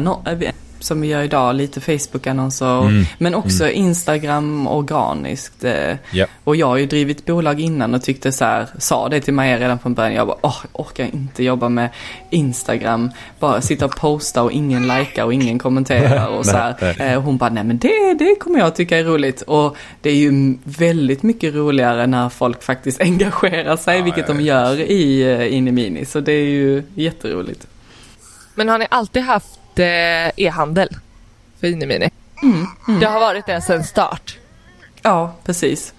[0.81, 2.81] som vi gör idag, lite Facebook-annonser.
[2.81, 3.05] Mm.
[3.19, 3.77] Men också mm.
[3.77, 5.65] Instagram organiskt.
[5.65, 5.99] Yep.
[6.13, 9.35] Eh, och jag har ju drivit bolag innan och tyckte så här, sa det till
[9.35, 10.15] Maja redan från början.
[10.15, 11.91] Jag bara, åh, jag orkar inte jobba med
[12.31, 13.11] Instagram.
[13.41, 17.01] Bara sitta och posta och ingen likar och ingen kommenterar och så här.
[17.01, 19.43] Eh, hon bara, nej men det, det kommer jag tycka är roligt.
[19.43, 24.41] Och det är ju väldigt mycket roligare när folk faktiskt engagerar sig, ja, vilket de
[24.41, 26.05] gör i uh, Inimini.
[26.05, 27.67] Så det är ju jätteroligt.
[28.55, 30.89] Men har ni alltid haft eh, e-handel
[31.61, 32.11] för Inimini.
[32.43, 33.01] Mm, mm.
[33.01, 34.39] Det har varit det sedan start.
[35.03, 35.95] Ja, precis.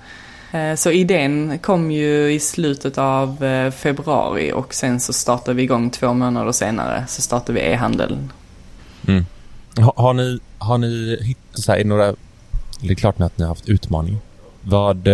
[0.52, 5.64] Eh, så idén kom ju i slutet av eh, februari och sen så startade vi
[5.64, 8.32] igång två månader senare så startade vi e-handeln.
[9.08, 9.26] Mm.
[9.76, 12.16] Har, har, ni, har ni hittat så här, några,
[12.82, 14.20] det är klart att ni har haft utmaningar.
[14.62, 15.08] Vad,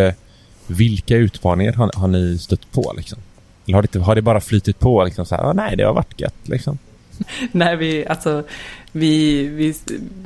[0.67, 3.19] vilka utmaningar har, har ni stött på liksom?
[3.65, 6.21] Eller har det, har det bara flytit på liksom så här, nej det har varit
[6.21, 6.77] gött liksom?
[7.51, 8.43] Nej, vi, alltså,
[8.91, 9.75] vi, vi,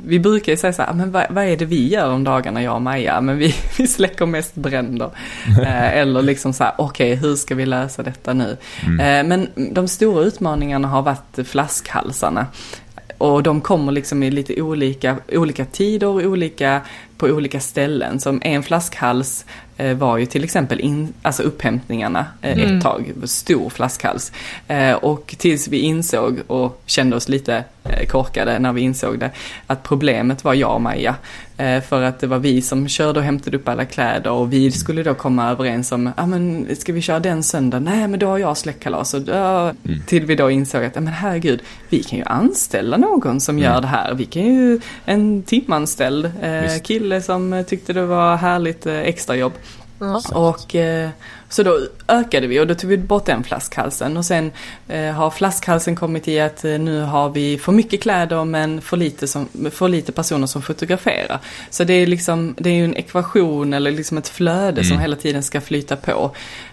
[0.04, 2.62] vi brukar ju säga så här, men vad, vad, är det vi gör om dagarna,
[2.62, 3.20] jag och Maja?
[3.20, 5.10] Men vi, vi släcker mest bränder.
[5.62, 8.56] eh, eller liksom så här, okej, okay, hur ska vi lösa detta nu?
[8.86, 9.00] Mm.
[9.00, 12.46] Eh, men de stora utmaningarna har varit flaskhalsarna.
[13.18, 16.80] Och de kommer liksom i lite olika, olika tider, olika,
[17.18, 18.20] på olika ställen.
[18.20, 19.44] Som en flaskhals
[19.80, 22.76] Eh, var ju till exempel in, alltså upphämtningarna eh, mm.
[22.76, 24.32] ett tag, stor flaskhals.
[24.68, 27.64] Eh, och tills vi insåg och kände oss lite
[28.08, 29.30] korkade när vi insåg det,
[29.66, 31.14] att problemet var jag och Maja.
[31.88, 35.02] För att det var vi som körde och hämtade upp alla kläder och vi skulle
[35.02, 37.84] då komma överens om, ja ah, men ska vi köra den söndagen?
[37.84, 39.14] Nej men då har jag släktkalas.
[39.14, 39.74] Och, mm.
[40.06, 43.64] Till vi då insåg att, ja men herregud, vi kan ju anställa någon som mm.
[43.64, 44.14] gör det här.
[44.14, 49.52] Vi kan ju, en timanställd eh, kille som tyckte det var härligt eh, extrajobb.
[50.00, 50.20] Mm.
[50.32, 51.10] Och eh,
[51.48, 54.52] så då ökade vi och då tog vi bort den flaskhalsen och sen
[54.88, 58.96] eh, har flaskhalsen kommit i att eh, nu har vi för mycket kläder men för
[58.96, 61.38] lite, som, för lite personer som fotograferar.
[61.70, 64.84] Så det är liksom, det är ju en ekvation eller liksom ett flöde mm.
[64.84, 66.30] som hela tiden ska flyta på.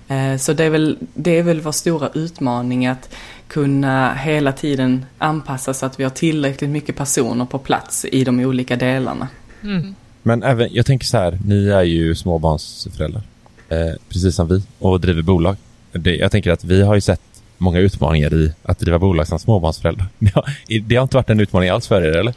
[0.07, 3.15] Eh, så det är, väl, det är väl vår stora utmaning att
[3.47, 8.39] kunna hela tiden anpassa så att vi har tillräckligt mycket personer på plats i de
[8.39, 9.27] olika delarna.
[9.63, 9.95] Mm.
[10.27, 13.23] Men även, jag tänker så här, ni är ju småbarnsföräldrar.
[13.69, 15.55] Eh, precis som vi och driver bolag.
[15.91, 17.21] Det, jag tänker att vi har ju sett
[17.57, 20.07] många utmaningar i att driva bolag som småbarnsföräldrar.
[20.19, 20.45] Det har,
[20.79, 22.33] det har inte varit en utmaning alls för er, eller?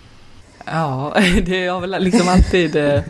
[0.72, 3.02] Ja, det har väl liksom alltid, eh,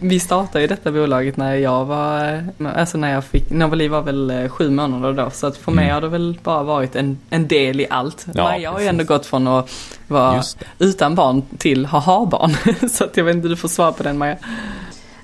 [0.00, 2.44] vi startade ju detta bolaget när jag var,
[2.76, 5.84] alltså när jag fick, Novali var väl eh, sju månader då, så att för mig
[5.84, 5.94] mm.
[5.94, 8.26] har det väl bara varit en, en del i allt.
[8.34, 9.70] Ja, Maja har ju ändå gått från att
[10.08, 10.42] vara
[10.78, 12.56] utan barn till att ha barn,
[12.90, 14.36] så att jag vet inte, du får svar på den Maja.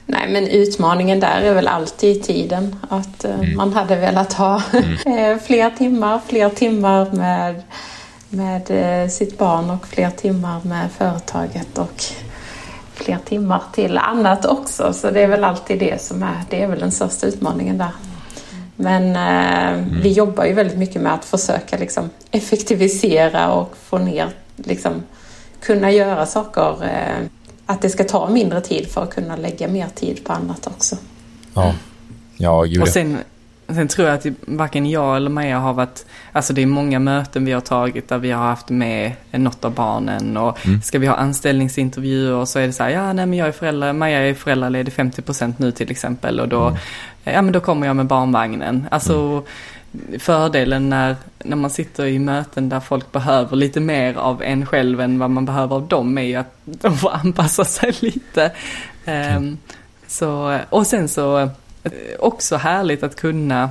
[0.06, 2.76] Nej, men utmaningen där är väl alltid tiden.
[2.88, 3.56] Att eh, mm.
[3.56, 5.38] man hade velat ha mm.
[5.46, 7.62] fler timmar, fler timmar med
[8.32, 11.78] med eh, sitt barn och fler timmar med företaget.
[11.78, 12.04] Och
[12.94, 14.92] fler timmar till annat också.
[14.92, 17.92] Så det är väl alltid det som är, det är väl den största utmaningen där.
[18.76, 20.00] Men eh, mm.
[20.02, 24.92] vi jobbar ju väldigt mycket med att försöka liksom, effektivisera och få ner, liksom,
[25.60, 27.26] kunna göra saker, eh,
[27.66, 30.96] att det ska ta mindre tid för att kunna lägga mer tid på annat också.
[31.54, 31.74] Ja,
[32.36, 32.82] ja gud.
[32.82, 33.18] Och sen,
[33.66, 37.44] sen tror jag att varken jag eller Maja har varit, alltså det är många möten
[37.44, 40.82] vi har tagit där vi har haft med något av barnen och mm.
[40.82, 43.92] ska vi ha anställningsintervjuer så är det så här, ja nej men jag är förälder,
[43.92, 46.78] Maja är föräldraledig 50% nu till exempel och då, mm.
[47.24, 48.86] ja men då kommer jag med barnvagnen.
[48.90, 49.42] Alltså mm
[50.18, 55.00] fördelen när, när man sitter i möten där folk behöver lite mer av en själv
[55.00, 58.52] än vad man behöver av dem är ju att de får anpassa sig lite.
[59.36, 59.58] Um,
[60.06, 61.50] så, och sen så
[62.18, 63.70] också härligt att kunna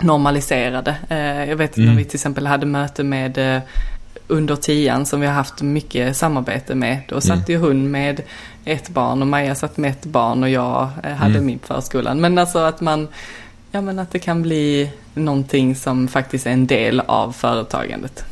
[0.00, 0.96] normalisera det.
[1.10, 1.88] Uh, jag vet mm.
[1.88, 3.62] när vi till exempel hade möte med uh,
[4.28, 7.00] under tian som vi har haft mycket samarbete med.
[7.08, 7.62] Då satt mm.
[7.62, 8.22] ju hon med
[8.64, 11.46] ett barn och Maja satt med ett barn och jag hade mm.
[11.46, 12.20] min förskolan.
[12.20, 13.08] Men alltså att man
[13.74, 18.24] Ja men att det kan bli någonting som faktiskt är en del av företagandet.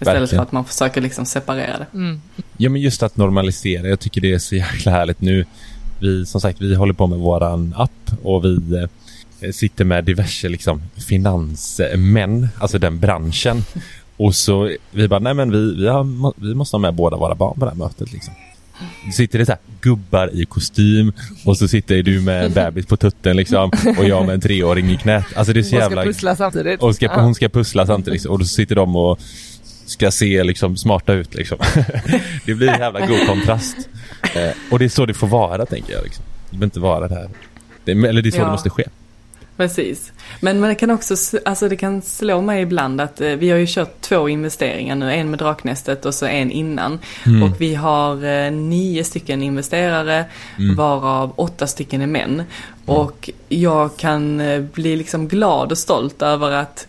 [0.00, 0.28] Istället Verkligen.
[0.28, 1.86] för att man försöker liksom separera det.
[1.94, 2.20] Mm.
[2.56, 5.46] Ja men just att normalisera, jag tycker det är så jäkla härligt nu.
[5.98, 8.86] Vi som sagt, vi håller på med våran app och vi
[9.40, 13.64] eh, sitter med diverse liksom finansmän, alltså den branschen.
[14.16, 17.34] Och så vi bara, nej men vi, vi, har, vi måste ha med båda våra
[17.34, 18.34] barn på det här mötet liksom.
[19.12, 21.12] Sitter det så här, gubbar i kostym
[21.44, 24.90] och så sitter du med en bebis på tutten liksom och jag med en treåring
[24.90, 25.24] i knät.
[25.36, 26.00] Alltså det är så jävla...
[26.00, 26.82] Och ska pussla samtidigt.
[26.82, 28.32] Och ska, hon ska pussla samtidigt liksom.
[28.32, 29.20] och då sitter de och
[29.86, 31.58] ska se liksom smarta ut liksom.
[32.46, 33.76] det blir en jävla god kontrast.
[34.34, 36.24] Eh, och det är så det får vara tänker jag liksom.
[36.50, 37.30] Det behöver inte vara det här.
[37.84, 38.44] Det, eller det är så ja.
[38.44, 38.84] det måste ske.
[39.56, 40.12] Precis.
[40.40, 43.66] Men man kan också, alltså det kan slå mig ibland att eh, vi har ju
[43.68, 46.98] kört två investeringar nu, en med Draknästet och så en innan.
[47.26, 47.42] Mm.
[47.42, 50.24] Och vi har eh, nio stycken investerare
[50.58, 50.76] mm.
[50.76, 52.32] varav åtta stycken är män.
[52.32, 52.44] Mm.
[52.84, 56.86] Och jag kan eh, bli liksom glad och stolt över att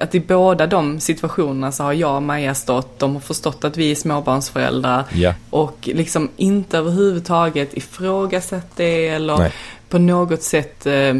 [0.00, 3.76] att i båda de situationerna så har jag och Maja stått, de har förstått att
[3.76, 5.34] vi är småbarnsföräldrar yeah.
[5.50, 9.52] och liksom inte överhuvudtaget ifrågasatt det eller Nej
[9.94, 11.14] på något sätt eh,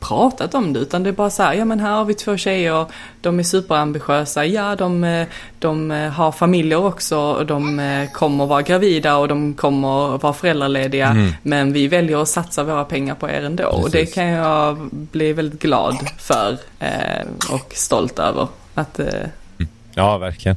[0.00, 2.36] pratat om det utan det är bara så här, ja men här har vi två
[2.36, 2.86] tjejer,
[3.20, 5.26] de är superambitiösa, ja de, eh,
[5.58, 10.32] de eh, har familjer också och de eh, kommer vara gravida och de kommer vara
[10.32, 11.32] föräldralediga mm.
[11.42, 13.84] men vi väljer att satsa våra pengar på er ändå Precis.
[13.84, 18.48] och det kan jag bli väldigt glad för eh, och stolt över.
[18.74, 19.06] Att, eh...
[19.06, 19.70] Mm.
[19.94, 20.56] Ja, verkligen.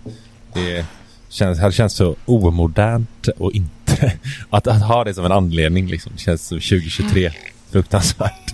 [0.54, 0.86] Det
[1.30, 3.83] känns, det känns så omodernt och inte
[4.50, 6.12] att, att ha det som en anledning liksom.
[6.16, 7.32] Det känns som 2023.
[7.72, 8.54] Fruktansvärt.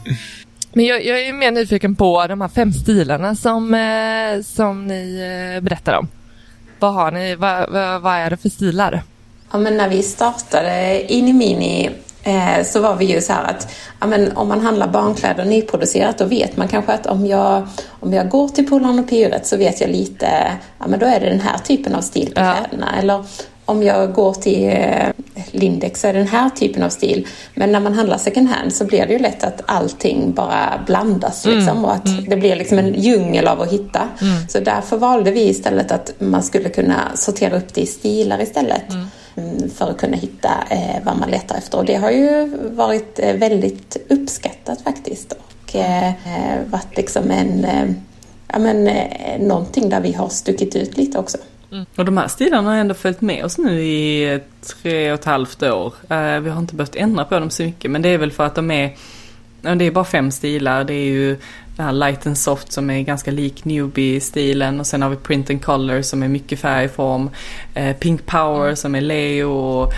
[0.73, 5.19] Men jag, jag, är mer nyfiken på de här fem stilarna som, eh, som ni
[5.55, 6.07] eh, berättar om.
[6.79, 9.03] Vad har ni, vad, vad, vad, är det för stilar?
[9.51, 11.89] Ja, men när vi startade Inimini
[12.23, 16.17] eh, så var vi ju så här att ja, men om man handlar barnkläder nyproducerat
[16.17, 19.57] då vet man kanske att om jag, om jag går till Polarn och Pyret så
[19.57, 22.55] vet jag lite, ja men då är det den här typen av stil på ja.
[22.55, 22.99] kläderna.
[22.99, 23.25] Eller
[23.69, 25.07] om jag går till eh,
[25.51, 27.27] Lindex så är den här typen av stil.
[27.53, 31.45] Men när man handlar second hand så blir det ju lätt att allting bara blandas
[31.45, 31.57] mm.
[31.57, 32.25] liksom, och att mm.
[32.29, 34.07] det blir liksom en djungel av att hitta.
[34.21, 34.47] Mm.
[34.47, 38.89] Så därför valde vi istället att man skulle kunna sortera upp det i stilar istället.
[38.89, 39.05] Mm.
[39.35, 41.77] Mm, för att kunna hitta eh, vad man letar efter.
[41.77, 45.31] Och det har ju varit eh, väldigt uppskattat faktiskt.
[45.31, 45.75] Och
[46.65, 47.65] varit liksom en,
[48.47, 48.89] ja, men,
[49.39, 51.37] någonting där vi har stuckit ut lite också.
[51.71, 51.85] Mm.
[51.95, 55.63] Och de här stilarna har ändå följt med oss nu i tre och ett halvt
[55.63, 55.93] år.
[56.11, 58.45] Uh, vi har inte behövt ändra på dem så mycket men det är väl för
[58.45, 58.95] att de är,
[59.61, 60.83] det är bara fem stilar.
[60.83, 61.37] Det är ju
[61.77, 65.49] det här light and soft som är ganska lik newbie-stilen och sen har vi print
[65.49, 67.29] and color som är mycket färgform.
[67.77, 68.75] Uh, pink power mm.
[68.75, 69.93] som är leo och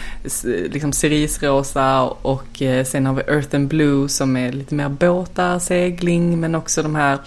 [0.46, 5.60] liksom cerisrosa och uh, sen har vi earth and blue som är lite mer båtar,
[5.60, 7.18] segling men också de här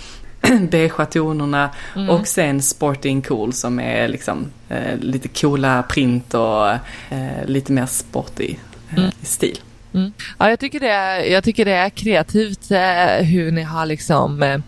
[0.70, 2.10] beigea tonerna mm.
[2.10, 6.70] och sen Sporting Cool som är liksom eh, lite coola print och
[7.10, 9.10] eh, lite mer sportig eh, mm.
[9.22, 9.58] stil.
[9.94, 10.12] Mm.
[10.38, 14.42] Ja, jag tycker, det är, jag tycker det är kreativt eh, hur ni har liksom
[14.42, 14.60] eh,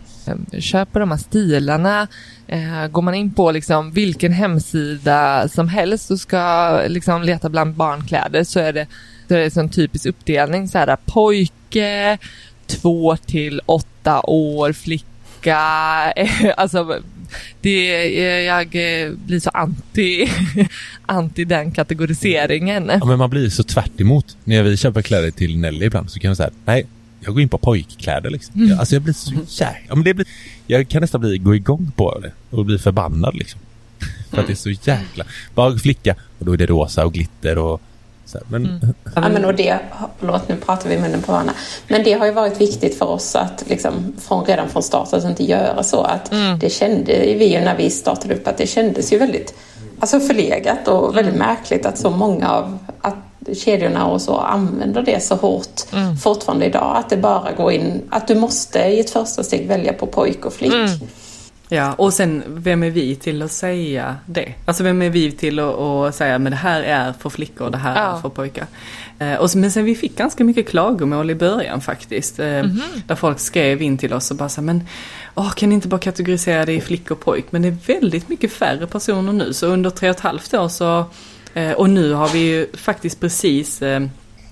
[0.59, 2.07] köper de här stilarna.
[2.47, 7.73] Eh, går man in på liksom vilken hemsida som helst och ska liksom leta bland
[7.73, 8.87] barnkläder så är det,
[9.27, 12.17] så är det en typisk uppdelning så här pojke,
[12.67, 15.16] två till åtta år, flicka
[15.47, 17.01] olika, alltså
[17.61, 18.09] det,
[18.43, 18.69] jag
[19.25, 20.29] blir så anti,
[21.05, 22.91] anti den kategoriseringen.
[22.99, 24.37] Ja, men man blir så tvärt emot.
[24.43, 26.85] När vi köper kläder till Nelly ibland så kan jag säga nej,
[27.19, 28.61] jag går in på pojkkläder liksom.
[28.61, 28.79] Mm.
[28.79, 30.27] Alltså jag blir så jäkla, ja, men det blir,
[30.67, 33.59] jag kan nästan bli, gå igång på det och bli förbannad liksom.
[34.29, 35.25] För att det är så jäkla,
[35.55, 37.81] bara flicka och då är det rosa och glitter och
[38.27, 38.93] Så här, men, Mm.
[39.15, 39.79] Ja, men och det,
[40.19, 41.53] förlåt nu pratar vi i munnen på varandra.
[41.87, 43.93] Men det har ju varit viktigt för oss att liksom,
[44.27, 46.01] från, redan från start att inte göra så.
[46.01, 49.53] Att Det kände vi ju när vi startade upp att det kändes ju väldigt
[49.99, 53.15] alltså förlegat och väldigt märkligt att så många av att
[53.57, 55.81] kedjorna och så använder det så hårt
[56.23, 56.97] fortfarande idag.
[56.97, 60.45] Att det bara går in, att du måste i ett första steg välja på pojk
[60.45, 60.73] och flick.
[61.69, 64.53] Ja, och sen vem är vi till att säga det?
[64.65, 67.77] Alltså vem är vi till att, att säga men det här är för flickor, det
[67.77, 68.17] här Ja.
[68.17, 68.65] är för pojkar.
[69.19, 72.39] Eh, och, men sen vi fick ganska mycket klagomål i början faktiskt.
[72.39, 72.63] Eh,
[73.07, 74.83] Där folk skrev in till oss och bara så men
[75.35, 77.45] åh, kan ni inte bara kategorisera det i flick och pojk?
[77.49, 79.53] Men det är väldigt mycket färre personer nu.
[79.53, 81.05] Så under tre och ett halvt år så,
[81.53, 84.01] eh, och nu har vi ju faktiskt precis eh,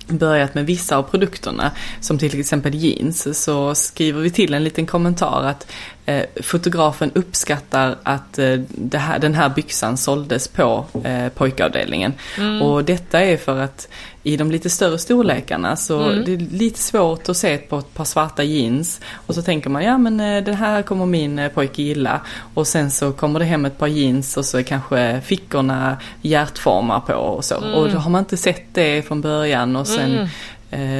[0.07, 4.85] börjat med vissa av produkterna, som till exempel jeans, så skriver vi till en liten
[4.85, 5.71] kommentar att
[6.05, 8.59] eh, fotografen uppskattar att eh,
[8.93, 12.13] här, den här byxan såldes på eh, pojkavdelningen.
[12.61, 13.87] Och detta är för att
[14.25, 18.05] i de lite större storlekarna så det är lite svårt att se på ett par
[18.05, 19.01] svarta jeans.
[19.13, 22.21] Och så tänker man ja men eh, den här kommer min eh, pojke gilla.
[22.53, 26.99] Och sen så kommer det hem ett par jeans och så är kanske fickorna hjärtformar
[26.99, 27.55] på och så.
[27.55, 30.27] Och då har man inte sett det från början och sen eh,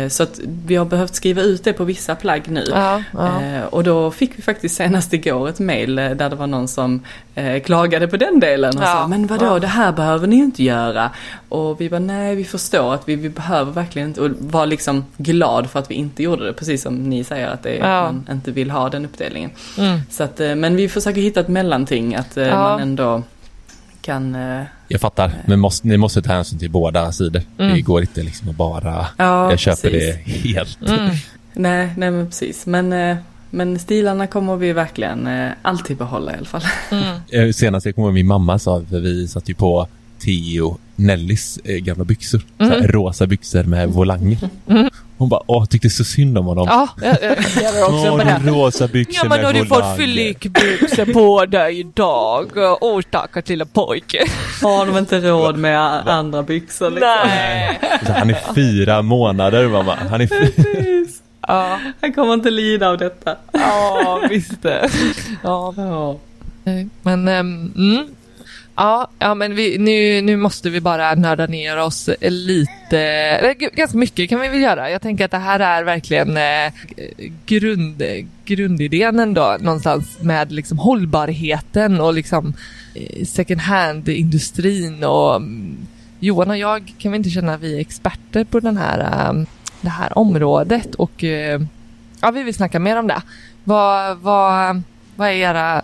[0.10, 2.64] så att vi har behövt skriva ut det på vissa plagg nu.
[2.70, 3.42] Ja, ja.
[3.42, 6.68] Eh, och då fick vi faktiskt senast igår ett mail eh, där det var någon
[6.68, 7.02] som
[7.36, 9.60] eh, klagade på den delen och Ja, sa men vadå ja.
[9.60, 11.12] det här behöver ni inte göra.
[11.50, 15.06] Och vi var nej vi förstår att vi, vi behöver verkligen inte och var liksom
[15.18, 18.52] glad för att vi inte gjorde det precis som ni säger att det man inte
[18.52, 19.50] vill ha den uppdelningen.
[19.78, 20.00] Mm.
[20.10, 23.24] Så att, eh, men vi försöker hitta ett mellanting att eh, man ändå
[24.06, 27.42] kan eh, jag fattar, men måste, ni måste ta hänsyn till båda sidor.
[27.58, 30.16] Det går inte liksom att bara, Ja, jag köper precis.
[30.44, 30.78] det helt.
[31.54, 32.66] Nej, nej men precis.
[32.66, 33.18] Men, eh,
[33.50, 36.62] men stilarna kommer vi verkligen eh, alltid behålla i alla fall.
[37.32, 39.88] Eh, Senast jag kommer ihåg min mamma sa, för vi satt ju på
[40.20, 42.42] Theo Nellys eh, gamla byxor.
[42.58, 44.38] Så här, rosa byxor med volanger.
[45.18, 46.68] Hon bara, åh, tyckte så synd om honom.
[46.70, 48.42] Ja, jag, jag reagerar också Åh, på det.
[48.46, 52.52] de rosa byxor Ja men har du fått flickbyxor på dig idag?
[52.82, 54.18] Åh stackars lilla pojke.
[54.64, 57.10] Har de inte råd med a- andra byxor liksom?
[57.28, 57.80] Nej.
[58.08, 59.96] Han är fyra månader mamma.
[60.10, 60.48] Han är fyra.
[60.56, 61.22] Precis.
[61.48, 63.36] Ja, Han kommer inte lida av detta.
[63.52, 64.90] ja visst det.
[65.44, 66.16] Ja, Ja.
[67.02, 68.08] men ehm, mm.
[68.78, 73.98] Ja, ja men vi, nu, nu måste vi bara nörda ner oss lite, eller ganska
[73.98, 74.90] mycket kan vi väl göra.
[74.90, 76.74] Jag tänker att det här är verkligen eh,
[77.46, 78.04] grund,
[78.46, 82.54] grundidén ändå någonstans med liksom hållbarheten och liksom
[82.94, 85.78] eh, second hand-industrin och mm,
[86.20, 89.46] Johan och jag kan vi inte känna att vi är experter på den här, eh,
[89.82, 91.62] det här området och eh,
[92.22, 93.22] ja, vi vill snacka mer om det.
[93.64, 94.82] Vad, vad,
[95.16, 95.84] vad är era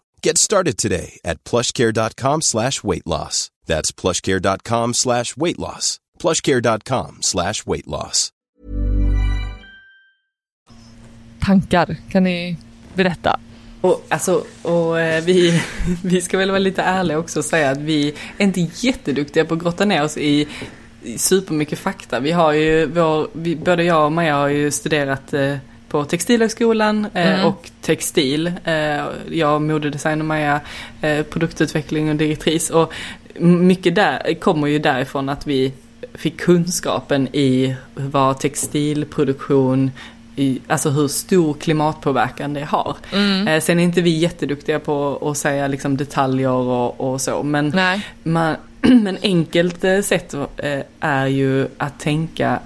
[0.25, 3.51] Get started today at plushcare.com slash weight loss.
[3.65, 5.99] That's plushcare.com slash weight loss.
[6.19, 8.31] plushcare.com slash weight loss.
[11.41, 11.95] tankar?
[12.11, 12.57] Kan ni
[12.93, 13.39] berätta?
[13.81, 15.61] Och, alltså, och eh, vi,
[16.03, 19.53] vi ska väl vara lite ärliga också och säga att vi är inte jätteduktiga på
[19.53, 20.47] att grotta ner oss i,
[21.03, 22.19] i supermycket fakta.
[22.19, 25.57] Vi har ju, vår, vi, både jag och Maja har ju studerat eh,
[25.91, 27.45] på Textilhögskolan eh, Mm.
[27.45, 28.51] och textil.
[28.63, 28.73] Eh,
[29.31, 30.61] jag modedesign och Maja
[31.01, 32.69] eh, produktutveckling och direktris.
[32.69, 32.93] Och
[33.39, 35.73] mycket där kommer ju därifrån att vi
[36.13, 39.91] fick kunskapen i vad textilproduktion
[40.35, 42.95] i, alltså hur stor klimatpåverkan det har.
[43.47, 47.73] Eh, sen är inte vi jätteduktiga på att säga liksom detaljer och, och så men,
[48.23, 50.35] man, men enkelt sätt
[50.99, 52.59] är ju att tänka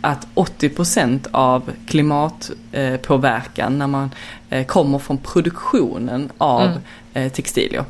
[0.00, 4.10] att 80% av klimatpåverkan när man
[4.50, 6.80] eh, kommer från produktionen av Mm.
[7.14, 7.84] eh, textilier.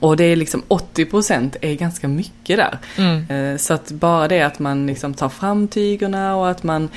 [0.00, 2.78] Och det är liksom 80% är ganska mycket där.
[3.52, 6.88] Eh, Så att bara det att man liksom tar fram tygerna och att man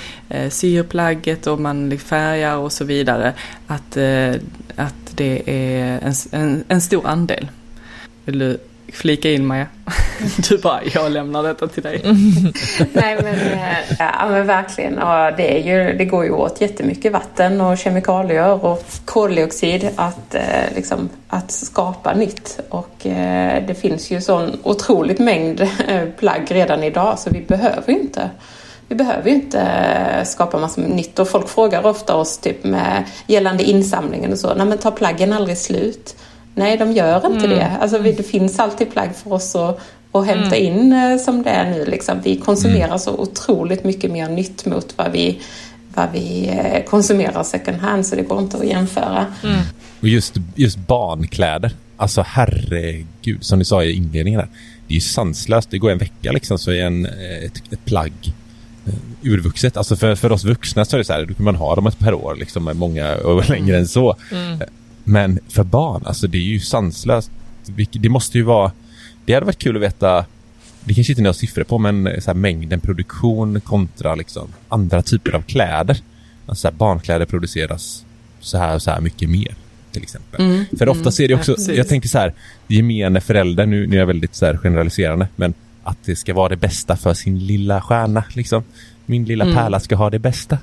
[0.50, 3.34] syr plagget och man färgar och så vidare.
[3.68, 3.98] Att,
[4.76, 7.48] att det är en, en, en stor andel.
[8.26, 8.58] Vill du
[8.94, 9.68] flika in Maja?
[10.50, 12.02] Du bara, jag lämnar detta till dig.
[12.94, 15.00] Nej men, eh, ja, men verkligen.
[15.00, 20.36] Och det, är ju, det går ju åt jättemycket vatten och kemikalier och koldioxid att,
[20.36, 22.60] eh, liksom, att skapa nytt.
[22.70, 25.70] Och eh, det finns ju sån otroligt mängd
[26.18, 28.30] plagg redan idag så vi behöver ju inte
[28.90, 33.04] vi behöver ju inte skapa massor med nytt och folk frågar ofta oss typ med
[33.28, 34.54] gällande insamlingen och så.
[34.54, 36.16] Nej men tar plaggen aldrig slut?
[36.60, 37.78] Nej, de gör inte det.
[37.82, 39.80] Alltså, vi, det finns alltid plagg för oss att,
[40.12, 41.86] att hämta in eh, som det är nu.
[41.86, 42.22] Liksom.
[42.24, 45.39] Vi konsumerar så otroligt mycket mer nytt mot vad vi,
[45.93, 49.26] vad vi eh, konsumerar second hand så det går inte att jämföra.
[50.01, 51.72] Och just, just barnkläder.
[51.97, 54.49] Alltså herregud, som ni sa i inledningen där.
[54.88, 55.72] Det är ju sanslöst.
[55.72, 58.34] Det går en vecka liksom så är en, eh, ett, ett plagg
[59.22, 59.78] urvuxet.
[59.78, 61.88] Alltså för, för oss vuxna så är det så här, då kan man ha dem
[61.88, 64.10] ett par år liksom, många och längre än så.
[64.32, 64.68] Eh,
[65.10, 67.32] Men för barn, alltså det är ju sanslöst.
[67.91, 68.72] Det måste ju vara,
[69.26, 70.26] det hade varit kul att veta,
[70.84, 75.01] det kanske inte ni har siffror på, men så här, mängden produktion kontra liksom andra
[75.01, 75.97] typer av kläder.
[76.45, 78.05] Alltså så här, barnkläder produceras
[78.39, 79.55] så här och så här mycket mer
[79.91, 80.66] till exempel.
[80.78, 82.34] För ofta ser det också, ja, jag tänker så här,
[82.68, 85.53] gemene förälder, nu, nu är jag väldigt så generaliserande, men
[85.84, 88.64] att det ska vara det bästa för sin lilla stjärna liksom.
[89.05, 90.57] Min lilla pärla ska ha det bästa.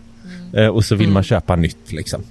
[0.53, 2.23] Eh, och så vill man köpa nytt liksom.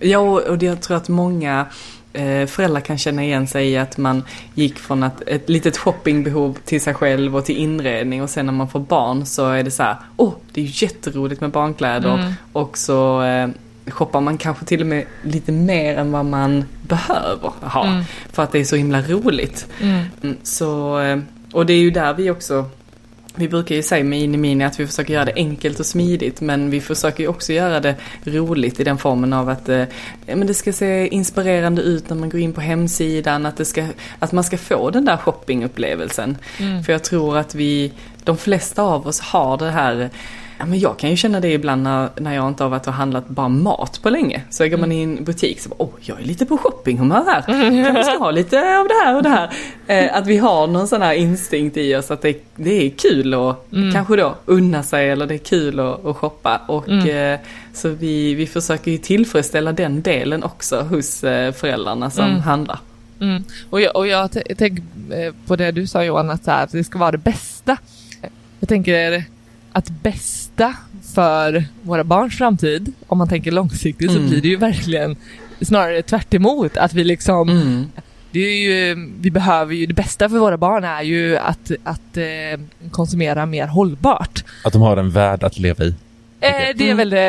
[0.00, 1.66] Ja, och jag tror att många
[2.12, 4.22] eh, föräldrar kan känna igen sig i att man
[4.54, 8.22] gick från att ett litet shoppingbehov till sig själv och till inredning.
[8.22, 10.86] Och sen när man får barn så är det så här, åh, det är ju
[10.86, 12.34] jätteroligt med barnkläder.
[12.52, 13.48] Och så eh,
[13.86, 18.02] shoppar man kanske till och med lite mer än vad man behöver ha.
[18.32, 19.66] För att det är så himla roligt.
[19.80, 21.18] Mm, Så, eh,
[21.52, 22.64] och det är ju där vi också
[23.34, 26.70] vi brukar ju säga med Inimini att vi försöker göra det enkelt och smidigt men
[26.70, 29.84] vi försöker ju också göra det roligt i den formen av att eh,
[30.26, 33.86] men det ska se inspirerande ut när man går in på hemsidan, att, det ska,
[34.18, 36.38] att man ska få den där shoppingupplevelsen.
[36.86, 37.92] För jag tror att vi,
[38.24, 40.10] de flesta av oss har det här
[40.64, 42.92] Ja, men jag kan ju känna det ibland när, när jag inte har varit och
[42.92, 44.42] handlat bara mat på länge.
[44.50, 47.42] Så går man i en butik så bara, åh, jag är lite på shoppinghumör här.
[47.42, 49.50] Kanske ska ha lite av det här och det här.
[49.86, 53.34] Eh, att vi har någon sån här instinkt i oss att det, det är kul
[53.34, 56.60] att kanske då unna sig eller det är kul att, att shoppa.
[56.66, 57.38] Och, eh,
[57.72, 62.78] så vi, vi försöker ju tillfredsställa den delen också hos eh, föräldrarna som handlar.
[63.20, 63.44] Mm.
[63.70, 66.98] Och jag, och jag tänker eh, på det du sa Johan, att, här, det ska
[66.98, 67.76] vara det bästa.
[68.60, 69.24] Jag tänker
[69.74, 69.90] att
[70.56, 70.74] bästa
[71.14, 74.30] för våra barns framtid, om man tänker långsiktigt, så Mm.
[74.30, 75.16] blir det ju verkligen
[75.60, 77.86] snarare tvärt emot, att vi liksom Mm.
[78.30, 82.16] det är ju, vi behöver ju, det bästa för våra barn är ju att, att
[82.16, 84.44] eh, konsumera mer hållbart.
[84.64, 85.94] Att de har en värld att leva i.
[86.40, 87.20] Eh, det är väl det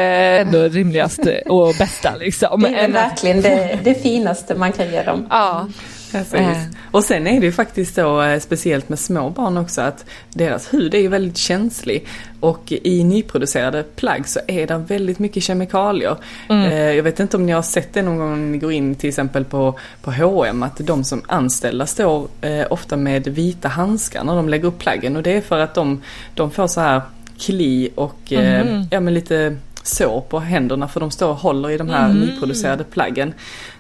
[0.42, 2.62] ändå rimligaste och bästa liksom.
[2.62, 5.28] Det är väl verkligen det, det finaste man kan ge dem.
[5.30, 5.68] Ja.
[6.24, 6.78] Precis.
[6.92, 10.74] Och sen är det ju faktiskt så eh, speciellt med små barn också att deras
[10.74, 12.08] hud är ju väldigt känslig
[12.40, 16.16] och i nyproducerade plagg så är det väldigt mycket kemikalier.
[16.50, 16.72] Mm.
[16.72, 18.96] Eh, Jag vet inte om ni har sett det någon gång om ni går in
[18.96, 24.24] till exempel på, på H&M att de som anställda står eh, ofta med vita handskar
[24.24, 26.02] när de lägger upp plaggen och det är för att de,
[26.36, 27.02] de får så här
[27.40, 28.88] kli och Mhm.
[28.92, 32.20] ja, men lite sår på händerna för de står och håller i de här Mhm.
[32.20, 33.34] nyproducerade plaggen.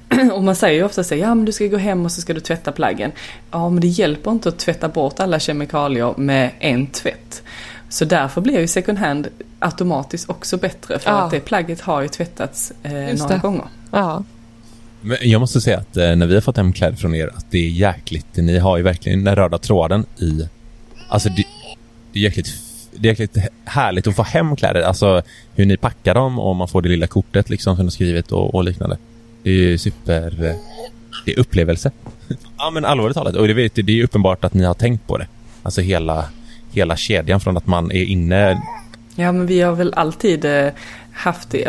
[0.34, 2.34] Och man säger ju ofta så ja men du ska gå hem och så ska
[2.34, 3.12] du tvätta plaggen.
[3.51, 7.43] Ja men det hjälper inte att tvätta bort alla kemikalier med en tvätt.
[7.89, 9.28] Så därför blir ju second hand
[9.60, 11.18] automatiskt också bättre för Ja.
[11.22, 13.41] att det plagget har ju tvättats eh, Just några det.
[13.41, 13.66] gånger.
[13.91, 14.24] Ja.
[15.01, 17.45] Men jag måste säga att eh, när vi har fått hem kläder från er, att
[17.51, 20.47] det är jäkligt, ni har ju verkligen den röda tråden i,
[21.10, 21.43] alltså det,
[22.14, 22.47] det är jäkligt,
[22.91, 25.22] det är jäkligt härligt att få hem kläder, alltså
[25.56, 28.32] hur ni packar dem och man får det lilla kortet liksom som ni har skrivit
[28.32, 28.97] och, och liknande.
[29.46, 30.56] Det är ju super, eh,
[31.26, 31.91] det är upplevelse.
[32.58, 35.18] ja men allvarligt talat, och det, vet, det är uppenbart att ni har tänkt på
[35.18, 35.28] det.
[35.64, 36.26] Alltså hela,
[36.72, 38.62] hela kedjan från att man är inne
[39.16, 40.70] Ja men vi har väl alltid eh,
[41.12, 41.68] haft i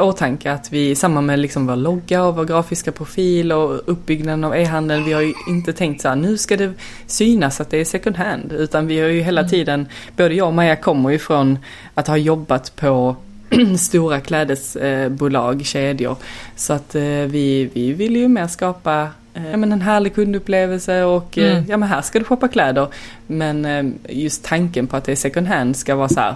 [0.00, 4.44] åtanke att vi i samband med liksom vår logga och vår grafiska profil och uppbyggnaden
[4.44, 6.72] av e-handeln, vi har ju inte tänkt så här, nu ska det
[7.06, 8.52] synas att det är second hand.
[8.52, 9.86] Utan vi har ju hela tiden,
[10.16, 11.58] både jag och Maja kommer ju från
[11.94, 13.16] att ha jobbat på
[13.78, 16.16] stora klädesbolag, kedjor.
[16.56, 21.02] Så att eh, vi, vi vill ju mer skapa eh, ja, men en härlig kundupplevelse
[21.04, 21.64] och eh, Mm.
[21.68, 22.88] ja men här ska du shoppa kläder.
[23.26, 26.34] Men eh, just tanken på att det är second hand ska vara så här,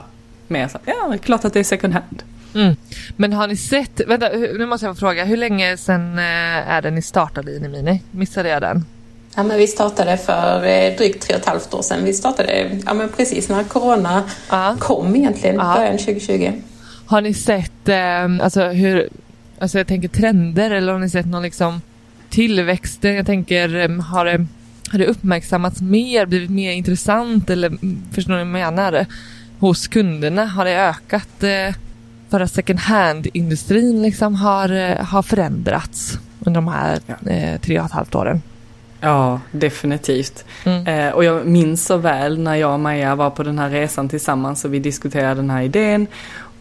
[0.48, 2.22] mer så här, ja det är klart att det är second hand.
[2.54, 2.76] Mm.
[3.16, 6.24] Men har ni sett, vänta nu måste jag få fråga, hur länge sedan eh,
[6.70, 8.02] är det ni startade Inimini?
[8.10, 8.84] Missade jag den?
[9.36, 12.04] Ja, men vi startade för eh, drygt tre och ett halvt år sedan.
[12.04, 14.76] Vi startade ja, men precis när corona Ja.
[14.78, 15.74] kom egentligen, Ja.
[15.76, 16.52] början 2020.
[17.06, 19.08] Har ni sett, eh, alltså hur,
[19.58, 21.80] alltså jag tänker trender eller har ni sett någon liksom
[22.30, 23.04] tillväxt?
[23.04, 24.46] Jag tänker, eh, har det,
[24.90, 29.06] har det uppmärksammats mer, blivit mer intressant eller mm, förstår ni vad jag menar?
[29.58, 31.74] Hos kunderna, har det ökat eh,
[32.30, 37.86] för att second hand-industrin liksom har, eh, har förändrats under de här eh, tre och
[37.86, 38.42] ett halvt åren?
[39.00, 40.44] Ja, definitivt.
[40.64, 40.86] Mm.
[40.86, 44.08] Eh, och jag minns så väl när jag och Maja var på den här resan
[44.08, 46.06] tillsammans och vi diskuterade den här idén.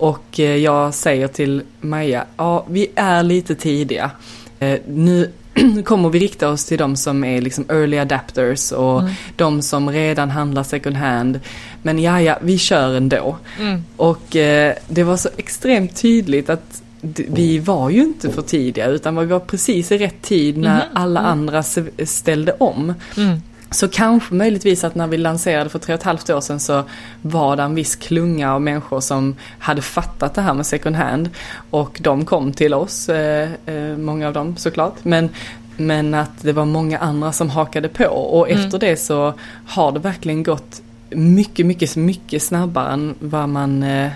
[0.04, 4.12] Och eh, jag säger till Maja, ja vi är lite tidiga.
[4.60, 5.32] Eh, nu
[5.86, 9.14] kommer vi rikta oss till de som är liksom early adapters och Mm.
[9.36, 11.40] de som redan handlar second hand.
[11.82, 13.38] Men ja, ja, vi kör ändå.
[13.60, 13.84] Mm.
[13.96, 16.82] Och eh, det var så extremt tydligt att
[17.28, 20.88] vi var ju inte för tidiga utan vi var precis i rätt tid när Mhm.
[20.94, 21.64] alla andra
[22.06, 22.94] ställde om.
[23.18, 23.42] Mm.
[23.74, 26.84] Så kanske möjligtvis att när vi lanserade för tre och ett halvt år sedan så
[27.22, 31.30] var det en viss klunga av människor som hade fattat det här med second hand.
[31.70, 34.96] Och de kom till oss, eh, eh, många av dem såklart.
[35.04, 35.30] Men,
[35.78, 38.66] men att det var många andra som hakade på och Mm.
[38.66, 39.34] efter det så
[39.68, 44.12] har det verkligen gått mycket, mycket, mycket snabbare än vad man eh,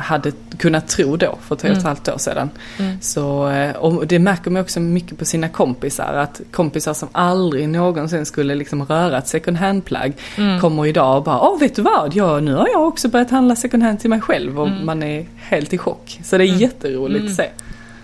[0.00, 1.86] hade kunnat tro då för tre och ett Mm.
[1.86, 2.50] halvt år sedan.
[2.78, 3.00] Mm.
[3.00, 7.68] Så, eh, och det märker man också mycket på sina kompisar, att kompisar som aldrig
[7.68, 10.60] någonsin skulle liksom röra ett second hand-plagg Mm.
[10.60, 13.56] kommer idag och bara, åh vet du vad, ja, nu har jag också börjat handla
[13.56, 14.86] second hand till mig själv och Mm.
[14.86, 16.20] man är helt i chock.
[16.22, 16.60] Så det är Mm.
[16.60, 17.30] jätteroligt Mm.
[17.30, 17.48] att se.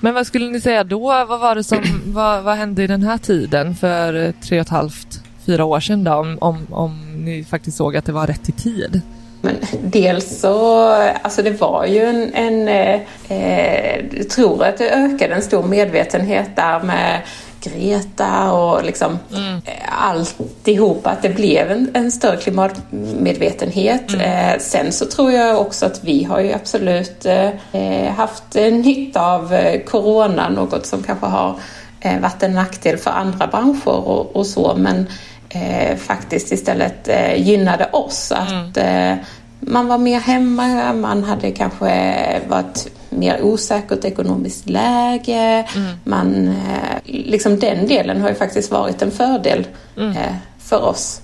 [0.01, 0.99] Men vad skulle ni säga då?
[1.29, 4.63] Vad var det som, vad, vad hände i den här tiden för eh, tre och
[4.67, 6.13] ett halvt, fyra år sedan då?
[6.13, 9.01] Om, om, om ni faktiskt såg att det var rätt i tid?
[9.45, 10.89] Men dels så,
[11.23, 15.63] alltså det var ju en, en eh, eh, jag tror att det ökade en stor
[15.63, 17.21] medvetenhet där med
[17.61, 19.55] Greta och liksom Mm.
[19.65, 24.13] eh, alltihop, att det blev en, en större klimatmedvetenhet.
[24.13, 24.21] Mm.
[24.21, 29.21] Eh, sen så tror jag också att vi har ju absolut eh, eh, haft nytta
[29.21, 31.55] av Corona, något som kanske har
[32.01, 35.07] eh, varit en nackdel för andra branscher och, och så, men
[35.55, 38.33] eh, faktiskt istället eh, gynnade oss.
[38.33, 39.15] Att eh,
[39.61, 45.67] man var mer hemma, man hade kanske varit mer osäkert ekonomiskt läge.
[46.05, 51.21] Man, eh, liksom den delen har ju faktiskt varit en fördel eh, för oss.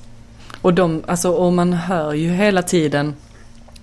[0.62, 3.14] Och, de, alltså, och man hör ju hela tiden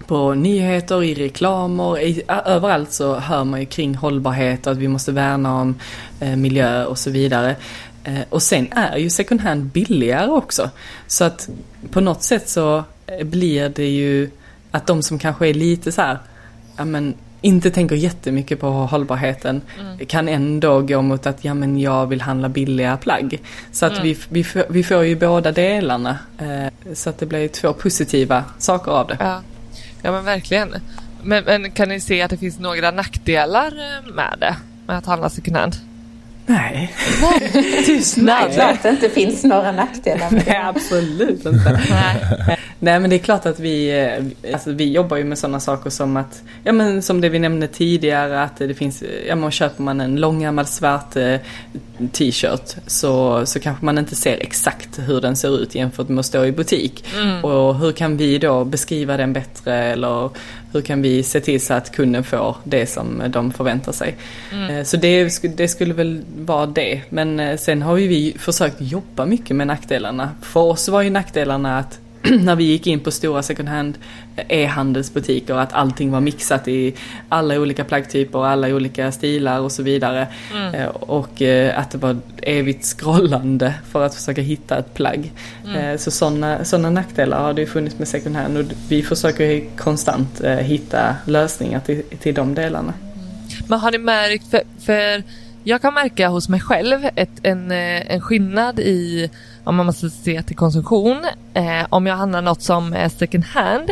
[0.08, 4.88] på nyheter, i reklamer, i, överallt så hör man ju kring hållbarhet och att vi
[4.88, 5.76] måste värna om
[6.20, 7.56] eh, miljö och så vidare.
[8.08, 10.70] Eh, och sen är ju second hand billigare också.
[11.08, 11.50] Så att
[11.92, 14.30] på något sätt så eh, blir det ju
[14.72, 16.18] att de som kanske är lite så här,
[16.78, 19.62] ja men inte tänker jättemycket på hållbarheten
[20.08, 23.40] kan ändå gå mot att ja men jag vill handla billiga plagg.
[23.72, 24.04] Så att Mm.
[24.04, 26.18] vi, vi, får, vi får ju båda delarna.
[26.38, 29.18] Eh, så att det blir två positiva saker av det.
[29.20, 29.42] Ja,
[30.02, 30.76] ja men verkligen.
[31.24, 33.72] Men, men kan ni se att det finns några nackdelar
[34.16, 34.56] med det?
[34.88, 35.76] Med att handla second hand?
[36.50, 36.94] Nej.
[37.22, 40.68] Nej, det är klart att det inte finns några nackdelar med Nej, det.
[40.68, 41.82] absolut inte.
[41.90, 42.58] Nej.
[42.80, 44.04] Nej men det är klart att vi,
[44.44, 47.40] eh, alltså, vi jobbar ju med sådana saker som att, ja men som det vi
[47.40, 51.36] nämnde tidigare att det finns, ja men köper man en långärmad svart eh,
[52.14, 56.26] t-shirt så, så kanske man inte ser exakt hur den ser ut jämfört med att
[56.26, 57.06] stå i butik.
[57.18, 57.46] Mm.
[57.46, 60.30] Och hur kan vi då beskriva den bättre eller
[60.72, 64.16] hur kan vi se till så att kunden får det som de förväntar sig.
[64.70, 67.02] Eh, Så det, det skulle väl vara det.
[67.10, 70.30] Men eh, sen har ju vi försökt jobba mycket med nackdelarna.
[70.42, 72.00] För oss var ju nackdelarna att
[72.44, 73.98] när vi gick in på stora second hand
[74.36, 76.94] eh, e-handelsbutiker att allting var mixat i
[77.30, 80.28] alla olika plaggtyper, alla olika stilar och så vidare.
[80.74, 85.32] Eh, Och eh, att det var evigt scrollande för att försöka hitta ett plagg.
[85.76, 89.64] Eh, Så sådana såna nackdelar har det ju funnits med second hand och vi försöker
[89.78, 92.94] konstant hitta lösningar till, till de delarna.
[93.68, 95.24] Men har ni märkt, för, för
[95.64, 99.30] jag kan märka hos mig själv ett, en, en skillnad i,
[99.68, 103.90] om man måste se till konsumtion, eh, om jag handlar något som är second hand,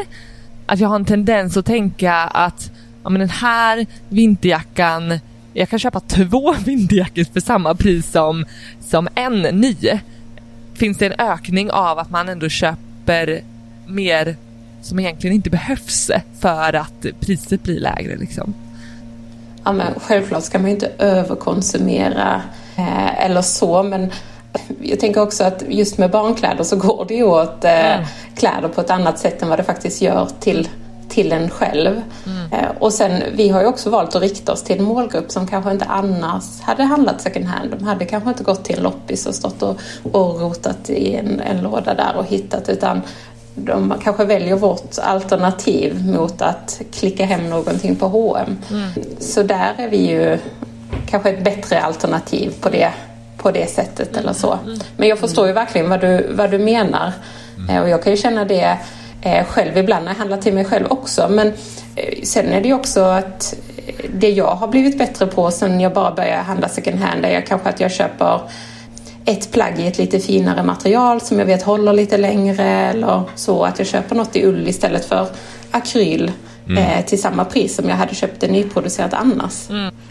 [0.65, 2.71] att jag har en tendens att tänka att
[3.03, 5.19] ja, men den här vinterjackan,
[5.53, 8.45] jag kan köpa två vinterjackor för samma pris som,
[8.81, 9.75] som en ny.
[10.73, 13.41] Finns det en ökning av att man ändå köper
[13.87, 14.35] mer
[14.81, 18.53] som egentligen inte behövs för att priset blir lägre liksom?
[19.63, 22.41] Ja, men självklart ska man ju inte överkonsumera
[22.75, 24.11] eh, eller så, men
[24.81, 27.95] jag tänker också att just med barnkläder så går det ju åt eh,
[28.35, 30.69] kläder på ett annat sätt än vad det faktiskt gör till,
[31.09, 32.01] till en själv.
[32.51, 35.47] Eh, Och sen, vi har ju också valt att rikta oss till en målgrupp som
[35.47, 37.71] kanske inte annars hade handlat second hand.
[37.79, 39.75] De hade kanske inte gått till en loppis och stått och,
[40.11, 43.01] och rotat i en, en låda där och hittat utan
[43.57, 48.57] de kanske väljer vårt alternativ mot att klicka hem någonting på H&M.
[49.19, 50.37] Så där är vi ju
[51.09, 52.91] kanske ett bättre alternativ på det,
[53.45, 54.59] på det sättet eller så.
[54.97, 57.11] Men jag förstår ju verkligen vad du, vad du menar.
[57.69, 58.77] Eh, Och jag kan ju känna det
[59.21, 61.27] eh, själv ibland när jag handlar till mig själv också.
[61.29, 61.47] Men
[61.95, 63.55] eh, sen är det ju också att
[64.13, 67.69] det jag har blivit bättre på sen jag bara började handla second hand är kanske
[67.69, 68.41] att jag köper
[69.25, 73.63] ett plagg i ett lite finare material som jag vet håller lite längre eller så.
[73.63, 75.27] Att jag köper något i ull istället för
[75.71, 76.31] akryl
[76.69, 79.69] eh, till samma pris som jag hade köpt det nyproducerat annars.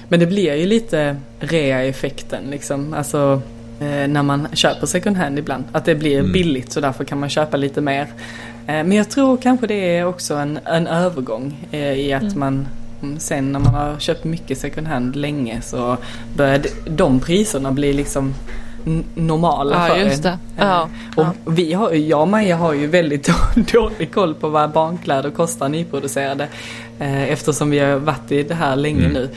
[0.09, 2.95] Men det blir ju lite rea-effekten liksom.
[2.95, 3.43] Alltså
[3.81, 5.65] eh, när man köper second hand ibland.
[5.73, 8.01] Att det blir billigt så därför kan man köpa lite mer.
[8.01, 8.07] Eh,
[8.67, 12.67] men jag tror kanske det är också en, en övergång eh, i att man
[13.03, 15.97] mm, Sen när man har köpt mycket second hand länge så
[16.37, 18.35] börjar de- priserna bli liksom
[19.15, 20.31] normala Ja, för just en.
[20.33, 20.39] det.
[20.65, 23.31] Ja, Eh, Och vi har, jag och Maja har ju väldigt
[23.73, 26.49] dålig koll på vad barnkläder kostar nyproducerade.
[26.99, 29.29] Eh, eftersom vi har varit i det här länge nu.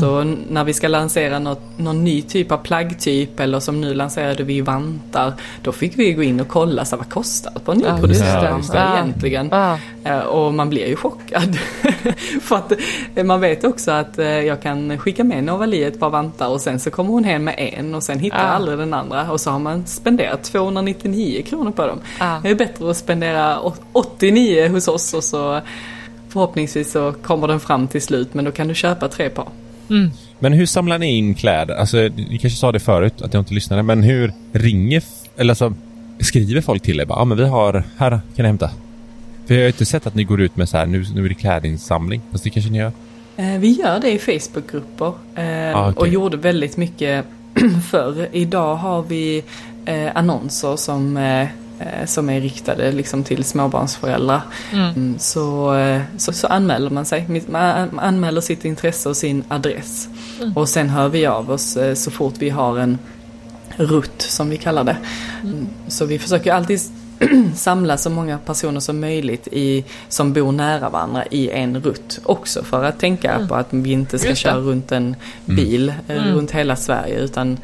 [0.00, 3.94] Så n- när vi ska lansera något, någon ny typ av plaggtyp eller som nu
[3.94, 5.32] lanserade vi vantar.
[5.62, 7.86] Då fick vi gå in och kolla så här, vad kostar det på en Ja,
[7.86, 8.50] just nyproducerad det.
[8.50, 8.94] vanta Ja.
[8.98, 9.48] egentligen.
[9.52, 9.78] Ja.
[10.04, 11.56] Eh, Och man blir ju chockad.
[12.42, 12.72] För att
[13.14, 16.80] eh, man vet också att jag kan skicka med Novali ett par vantar och sen
[16.80, 18.50] så kommer hon hem med en och sen hittar jag Ja.
[18.50, 19.30] aldrig den andra.
[19.32, 21.98] Och så har man spenderat 299 kronor på dem.
[22.20, 22.40] Ja.
[22.42, 25.60] Det är bättre att spendera å- 89 hos oss och så
[26.34, 29.48] förhoppningsvis så kommer den fram till slut men då kan du köpa tre par.
[30.38, 31.74] Men hur samlar ni in kläder?
[31.74, 35.02] Alltså, ni kanske sa det förut, att jag inte lyssnade, men hur ringer,
[35.36, 35.74] eller alltså,
[36.20, 37.06] skriver folk till er?
[37.08, 38.70] Ja, men vi har, här kan ni hämta.
[39.46, 41.24] För jag har ju inte sett att ni går ut med så här, nu, nu
[41.24, 42.20] är det klädinsamling.
[42.32, 42.92] Fast det kanske ni gör?
[43.36, 46.00] Eh, Vi gör det i Facebookgrupper eh, Ah, okej.
[46.00, 47.24] och gjorde väldigt mycket
[47.90, 48.28] förr.
[48.32, 49.42] Idag har vi
[49.84, 51.46] eh, annonser som, eh,
[52.06, 54.40] som är riktade liksom till småbarnsföräldrar.
[54.72, 57.42] Mm, så, eh, så, så anmäler man sig.
[57.48, 60.08] Man anmäler sitt intresse och sin adress.
[60.54, 62.98] Och sen hör vi av oss eh, så fort vi har en
[63.76, 64.96] rutt som vi kallar det.
[65.42, 66.80] Mm, Så vi försöker alltid
[67.56, 72.20] samla så många personer som möjligt i, som bor nära varandra i en rutt.
[72.24, 76.50] Också för att tänka på att vi inte ska köra runt en bil eh, runt
[76.50, 77.58] hela Sverige utan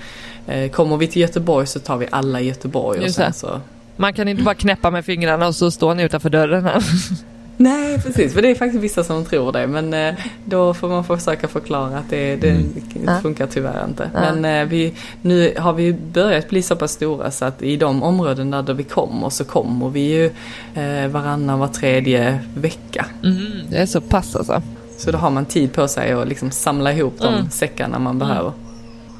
[0.46, 3.61] eh, kommer vi till Göteborg så tar vi alla i Göteborg och Just sen så
[4.01, 6.82] Man kan inte bara knäppa med fingrarna och så står ni utanför dörren här.
[7.57, 11.05] Nej precis, för det är faktiskt vissa som tror det men eh, då får man
[11.05, 12.62] försöka förklara att det, det
[13.07, 13.18] Ja.
[13.22, 14.11] funkar tyvärr inte.
[14.14, 14.20] Ja.
[14.20, 18.03] Men eh, vi, nu har vi börjat bli så pass stora så att i de
[18.03, 20.24] områden där vi kommer så kommer vi ju
[20.74, 23.07] eh, varannan, var tredje vecka.
[23.24, 23.40] Mm,
[23.70, 24.62] det är så pass alltså.
[24.98, 27.51] Så då har man tid på sig att liksom samla ihop de Mm.
[27.51, 28.53] säckarna man behöver.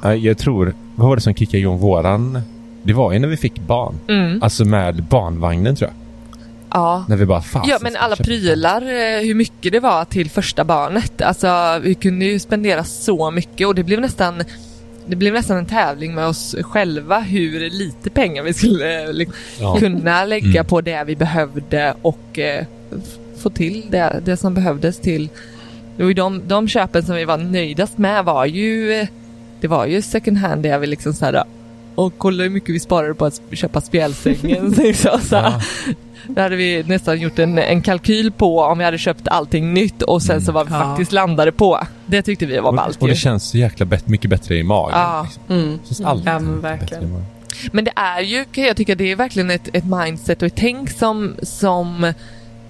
[0.03, 2.41] Ja, Jag tror, vad var det som kickade igång våran?
[2.83, 3.95] Det var ju när vi fick barn.
[4.07, 4.43] Mm.
[4.43, 5.95] Alltså med barnvagnen tror jag.
[6.73, 7.05] Ja.
[7.09, 7.65] När vi bara, fan.
[7.67, 11.21] Ja men alla prylar, eh, hur mycket det var till första barnet.
[11.21, 14.43] Alltså vi kunde ju spendera så mycket och det blev nästan
[15.07, 19.75] det blev nästan en tävling med oss själva hur lite pengar vi skulle liksom, Ja.
[19.79, 20.65] kunna lägga Mm.
[20.65, 22.65] på det vi behövde och eh,
[23.37, 25.29] få till det, det som behövdes till.
[25.97, 29.07] Det ju de, de köpen som vi var nöjdast med var ju eh,
[29.61, 31.43] det var ju second hand där vi liksom såhär
[31.95, 34.69] och kolla hur mycket vi sparade på att köpa spjälsängen.
[34.77, 35.35] liksom, så.
[35.35, 35.61] Ja.
[36.27, 40.01] Där hade vi nästan gjort en, en kalkyl på om vi hade köpt allting nytt
[40.01, 40.79] och sen så var vi Ja.
[40.79, 41.79] faktiskt landade på.
[42.05, 43.13] Det tyckte vi var Och, ballt och ju.
[43.13, 44.99] det känns så jäkla bet, mycket bättre i magen.
[44.99, 45.23] Ja.
[45.23, 45.43] Liksom.
[45.49, 45.79] Mm.
[45.85, 47.25] Känns alltid Ja, men verkligen.
[47.71, 50.55] Men det är ju, kan jag tycka, det är verkligen ett, ett mindset och ett
[50.55, 52.13] tänk som, som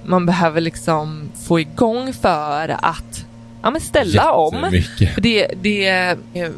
[0.06, 3.26] man behöver liksom få igång för att
[3.64, 4.82] ja, men ställa om.
[5.18, 6.16] Det, det,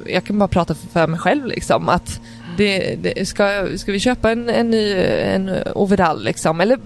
[0.07, 2.19] jag kan bara prata för- för mig själv liksom att
[2.57, 6.79] det, det, ska, ska vi köpa en, en ny en overall liksom eller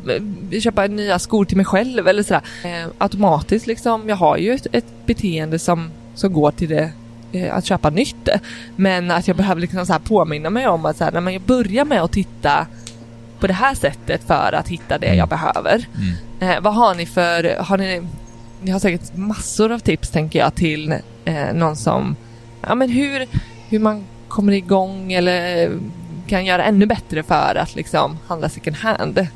[0.51, 2.41] eh, köpa nya skor till mig själv eller sådär.
[2.63, 6.91] Eh, automatiskt liksom, jag har ju ett, ett beteende som, som går till det
[7.32, 8.30] eh, att köpa nytt.
[8.76, 11.39] Men att jag behöver liksom så här påminna mig om att så här, när man
[11.45, 12.68] börjar med att titta
[13.39, 15.86] på det här sättet för att hitta det jag behöver.
[16.39, 18.01] Eh, vad har ni för, har ni,
[18.61, 20.91] ni har säkert massor av tips tänker jag till
[21.26, 22.15] eh, någon som,
[22.61, 23.28] ja men hur,
[23.70, 24.05] hur man
[24.38, 25.72] kommer igång eller
[26.28, 29.28] kan göra ännu bättre för att liksom handla second hand.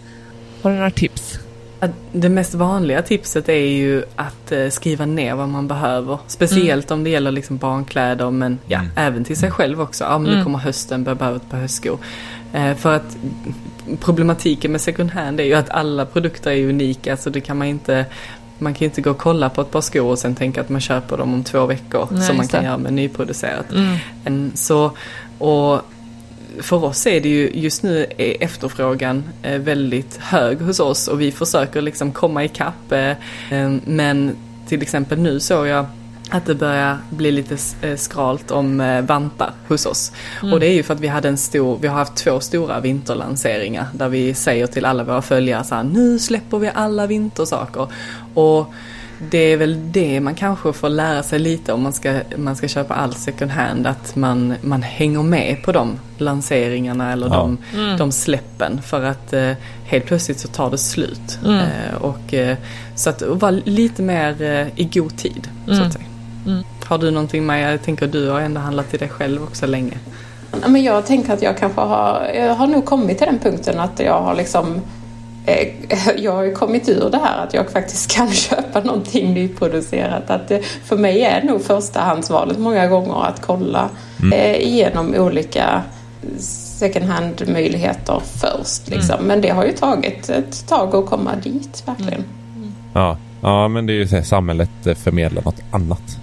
[0.61, 1.39] Har du några tips?
[2.11, 6.17] Det mest vanliga tipset är ju att eh, skriva ner vad man behöver.
[6.27, 10.03] Speciellt om det gäller liksom barnkläder men ja, även till sig själv också.
[10.03, 10.43] Ja men nu Mm.
[10.43, 11.99] kommer hösten, behöver ett par höstskor.
[12.53, 13.17] Eh, för att
[13.99, 17.67] problematiken med second hand är ju att alla produkter är unika så det kan man
[17.67, 18.05] inte
[18.61, 20.81] man kan inte gå och kolla på ett par skor och sen tänka att man
[20.81, 22.67] köper dem om två veckor Nej, som man kan det.
[22.67, 23.65] göra med nyproducerat.
[24.25, 24.51] Mm.
[24.55, 24.91] Så,
[25.37, 25.81] och
[26.59, 31.21] för oss är det ju just nu är efterfrågan eh, väldigt hög hos oss och
[31.21, 32.91] vi försöker liksom komma ikapp.
[32.91, 33.09] Eh,
[33.51, 34.35] eh, men
[34.67, 35.85] till exempel nu såg jag
[36.31, 40.11] att det börjar bli lite eh, skralt om eh, vantar hos oss.
[40.41, 40.53] Mm.
[40.53, 42.79] Och det är ju för att vi hade en stor, vi har haft två stora
[42.79, 47.87] vinterlanseringar där vi säger till alla våra följare så här, nu släpper vi alla vintersaker.
[48.33, 48.73] Och
[49.31, 52.67] det är väl det man kanske får lära sig lite om man ska, man ska
[52.67, 53.87] köpa allt second hand.
[53.87, 57.33] Att man, man hänger med på de lanseringarna eller Ja.
[57.33, 57.97] de, Mm.
[57.97, 58.81] de släppen.
[58.81, 59.51] För att eh,
[59.85, 61.39] helt plötsligt så tar det slut.
[61.45, 61.55] Mm.
[61.59, 62.57] Eh, och, eh,
[62.95, 65.47] så att vara lite mer eh, i god tid.
[65.65, 65.87] Så Mm.
[65.87, 66.05] att säga.
[66.45, 66.63] Mm.
[66.85, 67.71] Har du någonting Maja?
[67.71, 69.97] Jag tänker du har ändå handlat till dig själv också länge.
[70.61, 73.79] Ja, Men jag tänker att jag kanske har, jag har nog kommit till den punkten
[73.79, 74.81] att jag har liksom
[75.45, 75.67] eh,
[76.17, 80.29] jag har ju kommit ur det här att jag faktiskt kan köpa någonting nyproducerat.
[80.29, 80.51] Att
[80.83, 83.89] för mig är nog förstahandsvalet många gånger att kolla
[84.33, 85.81] eh, igenom olika
[86.37, 88.89] second hand-möjligheter först.
[88.89, 89.25] Liksom.
[89.25, 92.23] Men det har ju tagit ett tag att komma dit verkligen.
[92.93, 96.20] Ja, ja men det är ju så här, samhället förmedlar något annat.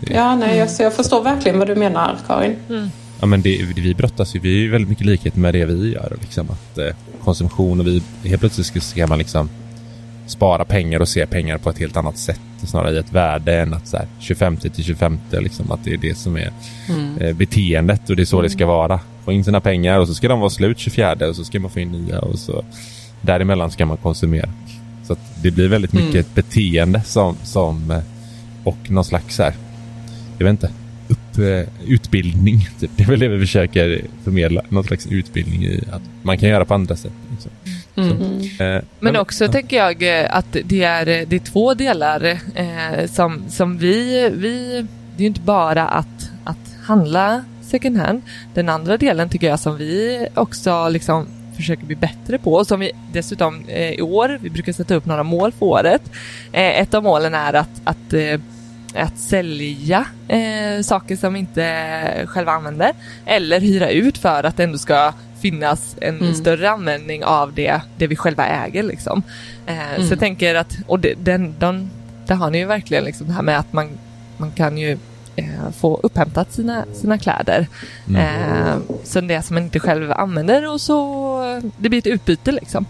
[0.00, 2.56] Ja, nej, jag, så jag förstår verkligen vad du menar Karin.
[3.20, 5.92] Ja, men det, vi brottas ju, vi är ju väldigt mycket likhet med det vi
[5.92, 6.16] gör.
[6.20, 6.94] Liksom, att eh,
[7.24, 9.48] konsumtion och vi, helt plötsligt ska, man liksom
[10.26, 12.40] spara pengar och se pengar på ett helt annat sätt.
[12.64, 15.96] Snarare i ett värde än att så här, 25 till 25 liksom, att det är
[15.96, 16.52] det som är
[17.20, 19.00] eh, beteendet och det är så det ska vara.
[19.24, 21.70] Få in sina pengar och så ska de vara slut 24 och så ska man
[21.70, 22.64] få in nya och så
[23.20, 24.48] däremellan ska man konsumera.
[25.06, 26.20] Så att det blir väldigt mycket Mm.
[26.20, 27.98] ett beteende som, som eh,
[28.64, 29.54] och någon slags så här,
[30.38, 30.70] jag vet inte,
[31.08, 32.68] upp, eh, utbildning.
[32.80, 32.90] Typ.
[32.96, 34.62] Det är väl det vi försöker förmedla.
[34.68, 37.12] Någon slags utbildning i att man kan göra på andra sätt.
[37.30, 37.50] Liksom.
[37.96, 38.76] Mm.
[38.76, 43.06] Eh, Men också tänker jag eh, att det är, eh, det är två delar eh,
[43.06, 44.86] som, som vi, vi...
[45.16, 48.22] Det är inte bara att, att handla second hand.
[48.54, 51.26] Den andra delen tycker jag som vi också liksom
[51.56, 55.06] försöker bli bättre på och som vi dessutom eh, i år, vi brukar sätta upp
[55.06, 56.02] några mål för året.
[56.52, 58.40] Eh, ett av målen är att, att eh,
[58.94, 62.92] att sälja eh, saker som inte själva använder
[63.26, 66.34] eller hyra ut för att det ändå ska finnas en Mm.
[66.34, 68.82] större användning av det, det vi själva äger.
[68.82, 69.22] Liksom.
[69.66, 70.06] Eh, Mm.
[70.06, 71.90] Så jag tänker att, och det, den, den,
[72.26, 73.88] där har ni ju verkligen liksom det här med att man,
[74.36, 74.98] man kan ju
[75.36, 77.66] eh, få upphämtat sina, sina kläder.
[78.08, 78.20] Mm.
[78.20, 82.86] Eh, så det som man inte själv använder och så det blir ett utbyte liksom.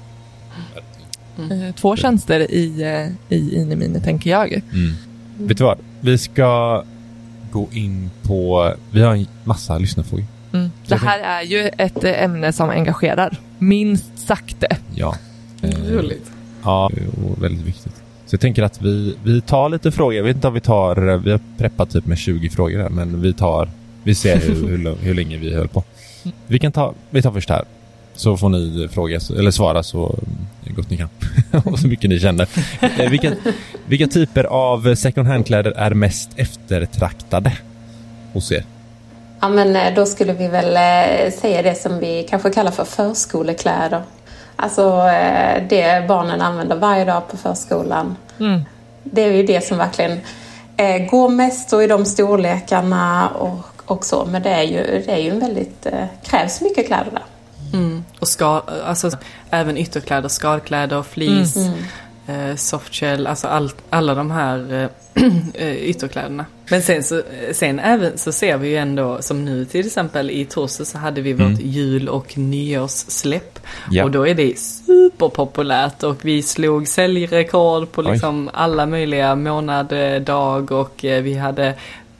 [1.38, 1.62] Mm.
[1.62, 4.52] Eh, två tjänster i, eh, i Inimini tänker jag.
[4.52, 4.94] Mm.
[5.38, 5.78] Vet du vad?
[6.00, 6.82] Vi ska
[7.52, 8.72] gå in på...
[8.90, 10.24] Vi har en massa lyssnarfrågor.
[10.52, 10.70] Mm.
[10.86, 14.76] Det här är ju ett eh, ämne som engagerar, minst sagt det.
[14.94, 15.14] Ja.
[15.62, 16.30] Eh, Roligt.
[16.62, 16.90] Ja,
[17.24, 18.02] och väldigt viktigt.
[18.26, 20.14] Så jag tänker att vi, vi tar lite frågor.
[20.14, 21.16] Jag vet inte om vi tar...
[21.16, 23.68] Vi har preppat typ med 20 frågor här, men vi tar...
[24.02, 25.84] Vi ser hur, hur, hur länge vi höll på.
[26.46, 26.94] Vi kan ta...
[27.10, 27.64] Vi tar först här.
[28.18, 30.18] Så får ni fråga, eller svara så
[30.76, 31.08] gott ni kan.
[31.64, 32.48] och så mycket ni känner.
[32.80, 33.32] Eh, vilka,
[33.86, 37.52] vilka typer av second hand-kläder är mest eftertraktade
[38.32, 38.64] hos er?
[39.40, 42.84] Ja, men eh, då skulle vi väl eh, säga det som vi kanske kallar för
[42.84, 44.02] förskolekläder.
[44.56, 45.02] Alltså
[45.68, 48.16] det barnen använder varje dag på förskolan.
[48.40, 48.60] Mm.
[49.02, 50.20] Det är ju det som verkligen
[51.10, 54.24] går mest och i de storlekarna och, och så.
[54.24, 55.86] Men det är ju, det är ju en väldigt,
[56.22, 57.22] krävs mycket kläder där.
[58.18, 58.20] Mm.
[58.20, 59.10] Och ska, alltså,
[59.50, 61.60] även ytterkläder, skalkläder, fleece,
[62.26, 62.50] Mm.
[62.50, 64.72] eh, softshell, alltså all, alla de här
[65.14, 65.22] eh,
[65.54, 66.44] eh, ytterkläderna.
[66.70, 70.44] Men sen, så, sen även så ser vi ju ändå, som nu till exempel i
[70.44, 73.58] torsdag så hade vi vårt jul och nyårssläpp.
[73.90, 74.04] Ja.
[74.04, 78.12] Och då är det superpopulärt och vi slog säljrekord på Oj.
[78.12, 81.74] liksom alla möjliga månad, eh, dag och eh, vi hade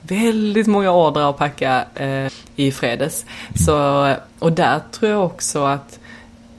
[0.08, 3.24] väldigt många ordrar att packa eh, i fredags.
[3.54, 5.98] Så, och där tror jag också att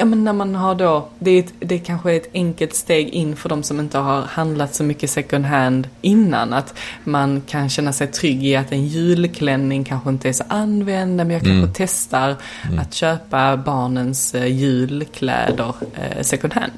[0.01, 3.07] Ja men när man har då, det är, ett, det är kanske ett enkelt steg
[3.09, 6.53] in för de som inte har handlat så mycket second hand innan.
[6.53, 6.73] Att
[7.03, 11.29] man kan känna sig trygg i att en julklänning kanske inte är så använd, men
[11.29, 11.73] jag kanske Mm.
[11.73, 12.35] testar
[12.79, 16.73] att köpa barnens eh, julkläder eh, second hand.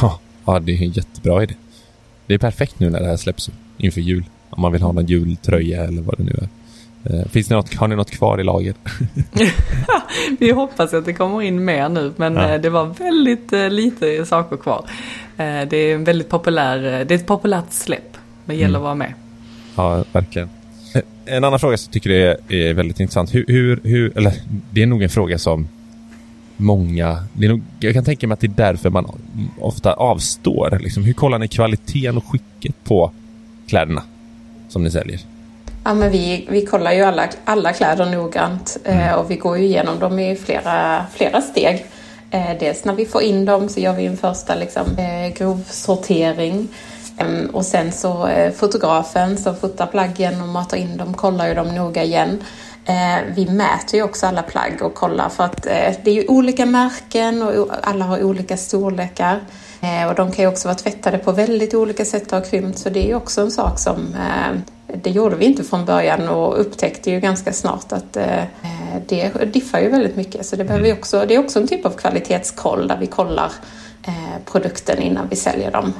[0.00, 1.54] Ja, ja, det är en jättebra idé.
[2.26, 4.24] Det är perfekt nu när det här släpps inför jul.
[4.50, 6.48] Om man vill ha någon jultröja eller vad det nu är.
[7.20, 8.74] Eh, Finns det något, har ni något kvar i lager?
[10.38, 12.54] Vi hoppas att det kommer in mer nu, men Ja.
[12.54, 14.84] eh, det var väldigt eh, lite saker kvar.
[15.36, 18.80] Det är en väldigt populär, det är ett populärt släpp, men det gäller Mm.
[18.80, 19.14] att vara med.
[19.76, 20.48] Ja, verkligen.
[21.24, 23.34] En annan fråga som jag tycker är, är väldigt intressant.
[23.34, 24.32] Hur, hur, hur, eller
[24.70, 25.68] det är nog en fråga som
[26.56, 29.06] många, det är nog, jag kan tänka mig att det är därför man
[29.60, 30.78] ofta avstår.
[30.82, 31.04] Liksom.
[31.04, 33.12] Hur kollar ni kvaliteten och skicket på
[33.68, 34.02] kläderna
[34.68, 35.20] som ni säljer?
[35.84, 39.18] Ja, men vi, vi kollar ju alla, alla kläder noggrant eh, mm.
[39.18, 41.86] och vi går ju igenom dem i flera, flera steg.
[42.30, 46.68] Eh, dels när vi får in dem så gör vi en första liksom, eh, grovsortering.
[47.52, 52.04] Och sen så fotografen som fotar plaggen och matar in dem kollar ju dem noga
[52.04, 52.38] igen.
[53.34, 55.62] Vi mäter ju också alla plagg och kollar för att
[56.02, 59.40] det är ju olika märken och alla har olika storlekar.
[60.08, 62.90] Och de kan ju också vara tvättade på väldigt olika sätt och ha krympt så
[62.90, 64.14] det är ju också en sak som
[65.02, 68.42] det gjorde vi inte från början och upptäckte ju ganska snart att eh,
[69.06, 70.46] det diffar ju väldigt mycket.
[70.46, 73.52] Så det, behöver vi också, det är också en typ av kvalitetskoll där vi kollar
[74.06, 75.92] eh, produkten innan vi säljer dem.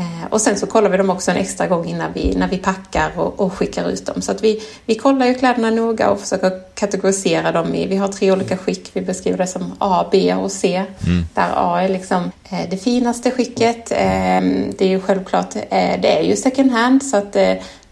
[0.00, 2.58] Eh, och sen så kollar vi dem också en extra gång innan vi, när vi
[2.58, 4.22] packar och, och skickar ut dem.
[4.22, 8.08] Så att vi, vi kollar ju kläderna noga och försöker kategorisera dem i, vi har
[8.08, 10.84] tre olika skick, vi beskriver det som A, B och C.
[11.06, 11.24] Mm.
[11.34, 13.92] Där A är liksom eh, det finaste skicket.
[13.92, 14.40] Eh,
[14.78, 17.36] det är ju självklart, eh, det är ju second hand så att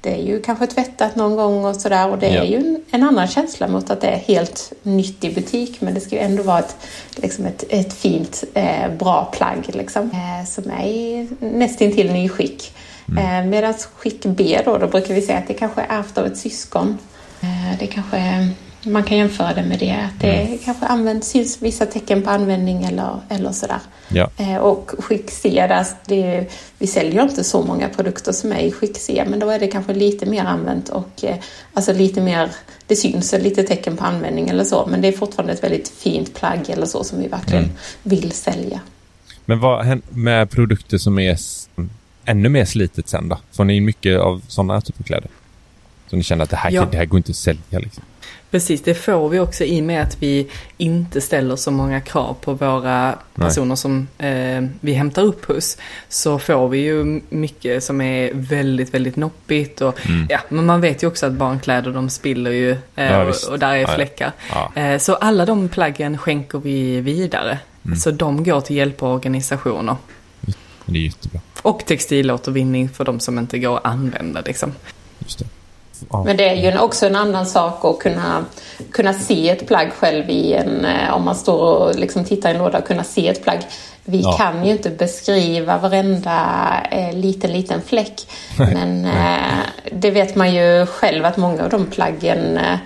[0.01, 2.43] det är ju kanske tvättat någon gång och sådär och det ja.
[2.43, 6.01] är ju en, annan känsla mot att det är helt nytt i butik men det
[6.01, 6.77] ska ju ändå vara ett,
[7.17, 12.75] liksom ett, ett fint, eh, bra plagg liksom, eh, som är i nästintill ny skick.
[13.09, 13.45] Mm.
[13.45, 16.27] Eh, Medan skick B då, då brukar vi säga att det kanske är ärvt av
[16.27, 16.99] ett syskon.
[17.41, 18.49] Eh, det kanske
[18.89, 20.59] man kan jämföra det med det, att det mm.
[20.65, 23.81] kanske används, syns vissa tecken på användning eller, eller sådär.
[24.09, 24.31] Ja.
[24.37, 26.47] Eh, och skick C, där, det,
[26.79, 29.67] vi säljer inte så många produkter som är i skick C, men då är det
[29.67, 31.37] kanske lite mer använt och eh,
[31.75, 32.51] alltså lite mer,
[32.87, 36.35] det syns lite tecken på användning eller så, men det är fortfarande ett väldigt fint
[36.35, 37.77] plagg eller så som vi verkligen mm.
[38.03, 38.81] vill sälja.
[39.45, 41.39] Men vad händer med produkter som är
[42.25, 43.39] ännu mer slitet sen då?
[43.53, 45.31] Får ni mycket av sådana typer av kläder?
[46.11, 46.89] Så ni känner att det här, ja.
[46.91, 48.05] det här går inte att sälja liksom?
[48.51, 52.37] Precis, det får vi också i och med att vi inte ställer så många krav
[52.41, 53.77] på våra personer Nej.
[53.77, 55.79] som eh, vi hämtar upp hos.
[56.09, 60.27] Så får vi ju mycket som är väldigt, väldigt noppigt och mm.
[60.31, 62.79] ja, men man vet ju också att barnkläder de spiller ju eh,
[63.13, 64.33] ja, och, och, där är fläckar.
[64.51, 64.73] Ja.
[64.75, 67.59] Eh, så alla de plaggen skänker vi vidare.
[67.85, 67.97] Mm.
[67.97, 69.97] Så de går till hjälporganisationer.
[70.87, 71.41] Det är jättebra.
[71.63, 74.73] Och textilåtervinning för de som inte går att använda liksom.
[75.19, 75.45] Just det.
[76.25, 78.45] Men det är ju också en annan sak att kunna,
[78.93, 82.53] kunna se ett plagg själv i en, eh, om man står och liksom tittar i
[82.53, 83.61] en låda och kunna se ett plagg.
[84.05, 84.33] Vi ja.
[84.33, 86.41] kan ju inte beskriva varenda
[86.91, 88.27] eh, liten, liten fläck.
[88.59, 89.59] Men eh,
[89.93, 92.79] det vet man ju själv att många av de plaggen eh,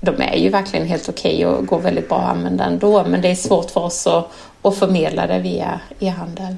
[0.00, 3.04] de är ju verkligen helt okej okay och går väldigt bra att använda ändå.
[3.04, 6.56] Men det är svårt för oss att, att förmedla det via e-handel.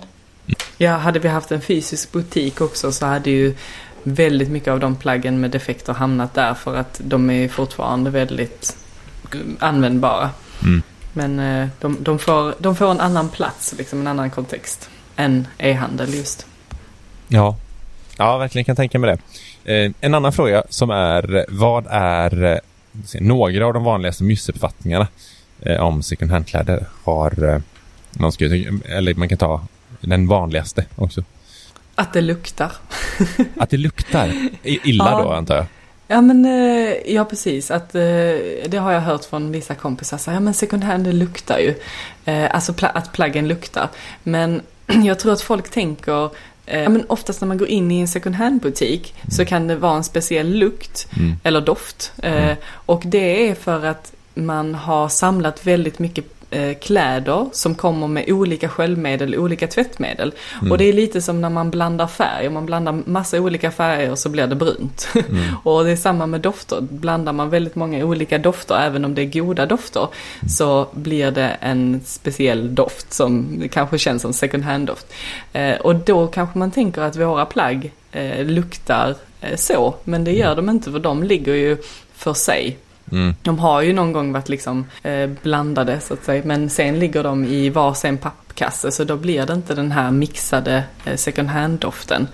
[0.79, 3.57] Ja, hade vi haft en fysisk butik också så hade ju
[4.03, 8.77] väldigt mycket av de plaggen med defekter hamnat där för att de är fortfarande väldigt
[9.59, 10.31] användbara.
[10.63, 10.83] Mm.
[11.13, 15.47] Men eh, de, de, får, de får en annan plats, liksom en annan kontext än
[15.59, 16.47] e-handel just.
[17.29, 17.57] Ja,
[18.17, 19.17] ja verkligen kan tänka mig
[19.65, 19.75] det.
[19.75, 22.59] Eh, en annan fråga som är, vad är eh,
[23.21, 25.07] några av de vanligaste missuppfattningarna
[25.81, 27.63] om second hand-kläder har
[28.11, 29.67] någon skrivit, eller man kan ta
[30.01, 31.25] den vanligaste också.
[31.95, 32.73] Att det luktar.
[33.57, 34.33] att det luktar?
[34.63, 35.23] Illa ja.
[35.23, 35.67] då antar jag?
[36.11, 37.71] Ja men, eh, ja precis.
[37.71, 38.01] Att, eh,
[38.69, 40.19] det har jag hört från vissa kompisar.
[40.19, 41.75] Så, ja men second hand det luktar ju.
[42.25, 43.89] Eh, alltså att plaggen luktar.
[44.23, 44.63] Men
[45.05, 46.31] jag tror att folk tänker
[46.73, 49.31] Ja, men oftast när man går in i en second hand-butik mm.
[49.31, 51.37] så kan det vara en speciell lukt mm.
[51.43, 52.13] eller doft.
[52.23, 52.57] Mm.
[52.67, 56.25] Och det är för att man har samlat väldigt mycket
[56.81, 60.33] kläder som kommer med olika sköljmedel, olika tvättmedel.
[60.61, 60.73] Mm.
[60.73, 64.15] Och det är lite som när man blandar färg, om man blandar massa olika färger
[64.15, 65.09] så blir det brunt.
[65.31, 65.57] Mm.
[65.63, 69.23] och det är samma med dofter, blandar man väldigt många olika dofter, även om det
[69.23, 70.49] är goda dofter, mm.
[70.49, 75.07] så blir det en speciell doft som kanske känns som second hand-doft.
[75.53, 80.33] Eh, och då kanske man tänker att våra plagg eh, luktar eh, så, men det
[80.33, 80.67] gör mm.
[80.67, 81.77] de inte för de ligger ju
[82.15, 82.79] för sig
[83.13, 83.35] Mm.
[83.43, 87.23] De har ju någon gång varit liksom eh, blandade så att säga men sen ligger
[87.23, 92.29] de i varsin pappkasse så då blir det inte den här mixade eh, second hand-doften.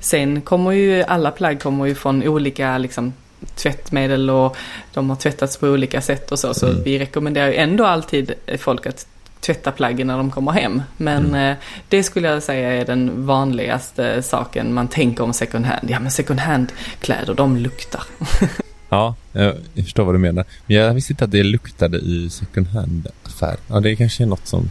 [0.00, 3.12] Sen kommer ju alla plagg kommer ju från olika liksom
[3.54, 4.56] tvättmedel och
[4.92, 6.54] de har tvättats på olika sätt och så.
[6.54, 6.82] Så mm.
[6.82, 9.06] vi rekommenderar ju ändå alltid folk att
[9.40, 10.82] tvätta plaggen när de kommer hem.
[10.96, 11.50] Men mm.
[11.50, 11.56] eh,
[11.88, 15.90] det skulle jag säga är den vanligaste saken man tänker om second hand.
[15.90, 18.02] Ja men second hand kläder de luktar.
[18.88, 20.44] Ja, jag förstår vad du menar.
[20.66, 23.56] Men jag visste inte att det luktade i second hand-affär.
[23.68, 24.70] Ja, det kanske är något som...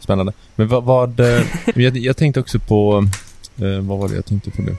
[0.00, 0.32] Spännande.
[0.56, 0.84] Men vad...
[0.84, 1.42] vad eh,
[1.74, 3.08] jag, jag, tänkte också på...
[3.56, 4.76] Eh, vad var det jag tänkte på nu?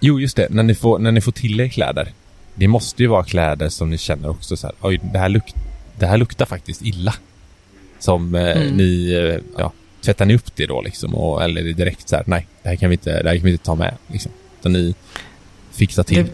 [0.00, 0.46] Jo, just det.
[0.50, 2.12] När ni får, när ni får till er kläder.
[2.54, 4.76] Det måste ju vara kläder som ni känner också så här.
[4.80, 5.54] Oj, det här, luk,
[5.98, 7.14] det här luktar faktiskt illa.
[7.98, 8.76] som eh, Mm.
[8.76, 9.72] ni, eh, ja,
[10.04, 11.14] tvättar ni upp det då liksom?
[11.14, 13.36] Och, eller är det direkt så här, nej, det här kan vi inte, det här
[13.36, 14.32] kan vi inte ta med liksom.
[14.62, 14.94] Så ni
[15.72, 16.24] fixar till.
[16.24, 16.30] Det,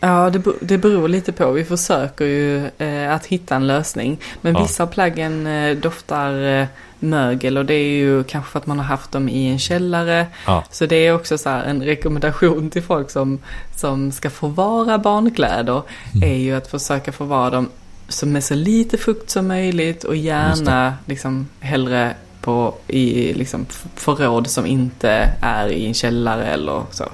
[0.00, 1.50] ja, det, det beror lite på.
[1.50, 4.18] Vi försöker ju eh, att hitta en lösning.
[4.40, 4.62] Men Ja.
[4.62, 6.66] vissa plaggen eh, doftar eh,
[6.98, 10.26] mögel och det är ju kanske för att man har haft dem i en källare.
[10.46, 10.64] Ja.
[10.70, 13.38] Så det är också så en rekommendation till folk som,
[13.76, 15.82] som ska förvara barnkläder.
[16.14, 16.28] Mm.
[16.30, 17.68] Är ju att försöka förvara dem
[18.08, 23.66] som med så lite fukt som möjligt och gärna liksom hellre på i liksom
[23.96, 27.04] förråd som inte är i en källare eller så.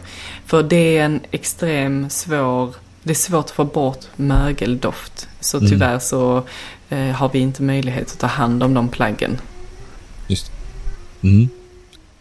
[0.46, 5.28] För det är en extrem svår, det är svårt att få bort mögeldoft.
[5.40, 5.70] Så Mm.
[5.70, 6.42] tyvärr så
[6.88, 9.38] eh, har vi inte möjlighet att ta hand om de plaggen.
[10.26, 10.52] Just
[11.22, 11.48] mm.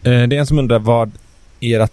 [0.02, 1.10] eh, Det är en som undrar vad
[1.60, 1.92] ert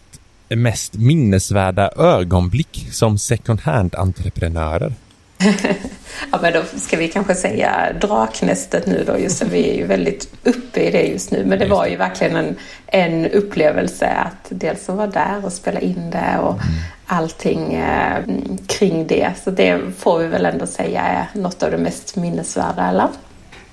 [0.50, 4.94] mest minnesvärda ögonblick som second hand-entreprenörer?
[6.32, 10.34] Ja, men då ska vi kanske säga Draknästet nu då, just vi är ju väldigt
[10.44, 11.46] uppe i det just nu.
[11.46, 12.56] Men det var ju verkligen en,
[12.88, 16.60] en upplevelse att dels att vara där och spela in det och
[17.06, 18.24] allting eh,
[18.68, 19.32] kring det.
[19.44, 23.08] Så det får vi väl ändå säga är något av det mest minnesvärda, eller?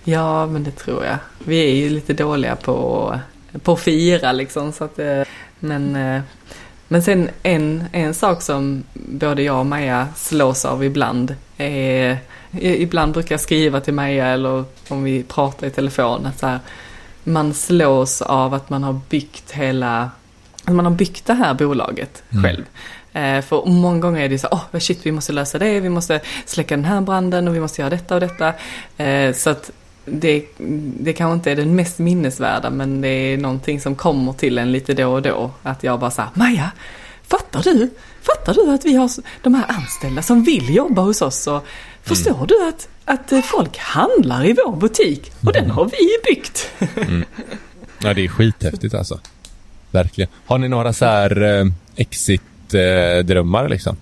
[0.04, 1.16] Ja, men det tror jag.
[1.44, 3.18] Vi är ju lite dåliga på,
[3.62, 4.72] på att fira liksom.
[4.72, 5.22] Så att, eh,
[5.58, 6.22] men, eh,
[6.92, 12.18] men sen en, en sak som både jag och Maja slås av ibland är
[12.60, 16.58] Ibland brukar jag skriva till Maja eller om vi pratar i telefon att så här,
[17.24, 20.10] man slås av att man har byggt hela,
[20.64, 22.44] att man har byggt det här bolaget Mm.
[22.44, 22.64] själv.
[23.12, 25.88] Eh, för många gånger är det så, åh oh, shit vi måste lösa det, vi
[25.88, 28.52] måste släcka den här branden och vi måste göra detta och detta.
[28.96, 29.70] Eh, så att
[30.04, 30.44] det,
[31.00, 34.72] det kanske inte är den mest minnesvärda men det är någonting som kommer till en
[34.72, 35.50] lite då och då.
[35.62, 36.70] Att jag bara säger Maja,
[37.22, 37.90] fattar du?
[38.22, 39.10] Fattar du att vi har
[39.42, 41.46] de här anställda som vill jobba hos oss?
[41.46, 41.66] Och
[42.02, 45.32] förstår du att, att eh, folk handlar i vår butik?
[45.46, 46.70] Och den har vi byggt.
[47.98, 49.20] Ja, det är skithäftigt alltså.
[49.90, 50.30] Verkligen.
[50.46, 53.96] Har ni några så här eh, exit-drömmar liksom?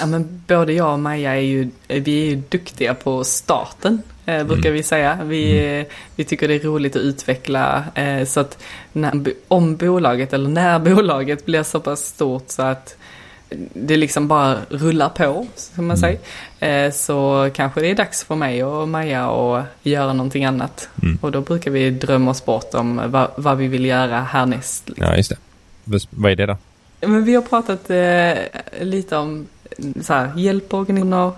[0.00, 4.02] Ja men både jag och Maja är ju, vi är ju duktiga på starten.
[4.26, 5.18] Eh, brukar vi säga.
[5.24, 7.84] Vi, eh, vi tycker det är roligt att utveckla.
[7.94, 8.58] Eh, så att
[8.92, 9.12] när,
[9.48, 12.96] om bolaget eller när bolaget blir så pass stort så att
[13.74, 16.18] det liksom bara rullar på, som man säger.
[16.60, 20.88] Eh, så kanske det är dags för mig och Maja att göra någonting annat.
[21.02, 21.18] Mm.
[21.22, 24.90] Och då brukar vi drömma oss bort om vad, vad vi vill göra härnäst.
[24.96, 25.36] Ja, just det.
[25.84, 26.56] Vad- Vad är det då?
[27.00, 29.46] Men vi har pratat eh, lite om
[30.02, 31.32] så här, hjälporganisationer,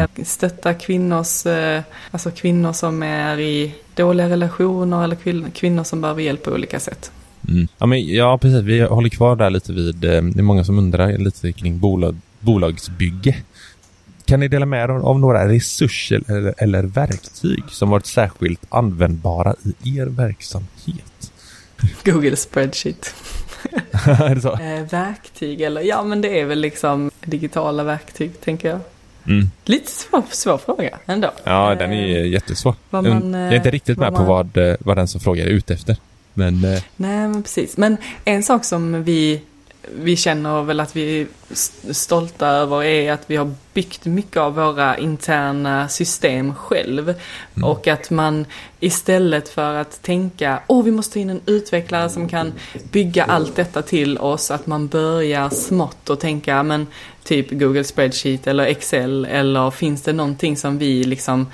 [0.00, 6.00] eh, stötta kvinnors, eh, alltså kvinnor som är i dåliga relationer eller kvin- kvinnor som
[6.00, 7.10] behöver hjälp på olika sätt.
[7.48, 7.68] Mm.
[7.78, 8.62] Ja, men, ja, precis.
[8.62, 10.04] Vi håller kvar där lite vid...
[10.04, 13.36] eh, Det är många som undrar lite kring bolag, bolagsbygge.
[14.24, 19.54] Kan ni dela med er av några resurser eller, eller verktyg som varit särskilt användbara
[19.82, 21.32] i er verksamhet?
[22.04, 23.14] Google spreadsheet.
[24.90, 28.80] verktyg eller, ja men det är väl liksom digitala verktyg tänker jag.
[29.26, 29.50] Mm.
[29.64, 31.30] Lite svår, svår fråga ändå.
[31.44, 32.74] Ja, den är Eh, jättesvår.
[32.90, 35.08] vad jag man, är inte eh, riktigt med vad på man- vad, eh, vad den
[35.08, 35.96] som frågar är ute efter.
[36.34, 37.76] Men eh, Nej, men precis.
[37.76, 39.40] Men en sak som vi,
[39.90, 44.36] vi känner väl att vi är st- stolta över är att vi har byggt mycket
[44.36, 47.14] av våra interna system själv.
[47.62, 48.46] Och att man
[48.80, 52.52] istället för att tänka, åh vi måste in en utvecklare som kan
[52.90, 56.86] bygga allt detta till oss, att man börjar smått och tänka, men
[57.24, 61.46] typ Google Spreadsheet eller Excel eller finns det någonting som vi liksom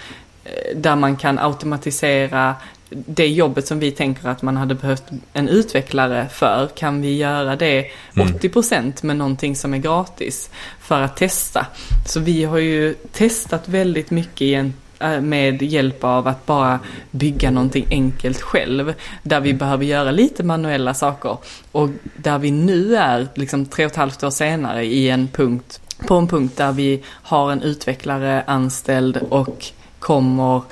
[0.45, 2.55] eh, där man kan automatisera
[2.91, 7.57] det jobbet som vi tänker att man hade behövt en utvecklare för, kan vi göra
[7.57, 11.67] det 80% med någonting som är gratis för att testa.
[12.07, 14.67] Så vi har ju testat väldigt mycket
[14.99, 16.81] eh, med hjälp av att bara
[17.11, 18.95] bygga någonting enkelt själv.
[19.23, 21.37] Där vi behöver göra lite manuella saker.
[21.73, 25.81] Och där vi nu är, liksom tre och ett halvt år senare, i en punkt,
[26.07, 29.65] på en punkt där vi har en utvecklare anställd och
[29.99, 30.63] kommer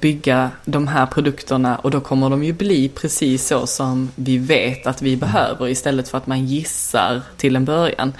[0.00, 4.86] bygga de här produkterna och då kommer de ju bli precis så som vi vet
[4.86, 8.12] att vi behöver istället för att man gissar till en början.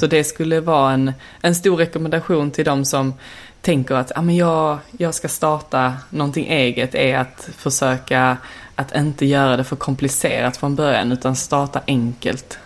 [0.00, 3.14] Så det skulle vara en, en stor rekommendation till de som
[3.60, 8.36] tänker att ah, men jag, jag ska starta någonting eget är att försöka
[8.74, 12.58] att inte göra det för komplicerat från början utan starta enkelt.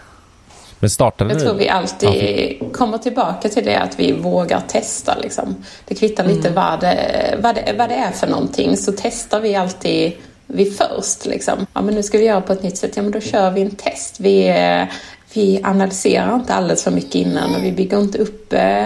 [0.81, 1.45] Men startade Jag ni?
[1.45, 5.19] tror vi alltid Ja, kommer tillbaka till det att vi vågar testa.
[5.23, 5.57] Liksom.
[5.89, 9.55] Det kvittar lite vad, det, vad, det, vad det är för någonting så testar vi
[9.55, 10.13] alltid
[10.47, 11.27] vi först.
[11.27, 11.67] Liksom.
[11.73, 12.93] Ja, men nu ska vi göra på ett nytt sätt.
[12.97, 14.21] Ja, men då kör vi en test.
[14.21, 14.55] Vi,
[15.33, 18.85] vi analyserar inte alldeles för mycket innan och vi bygger inte upp eh,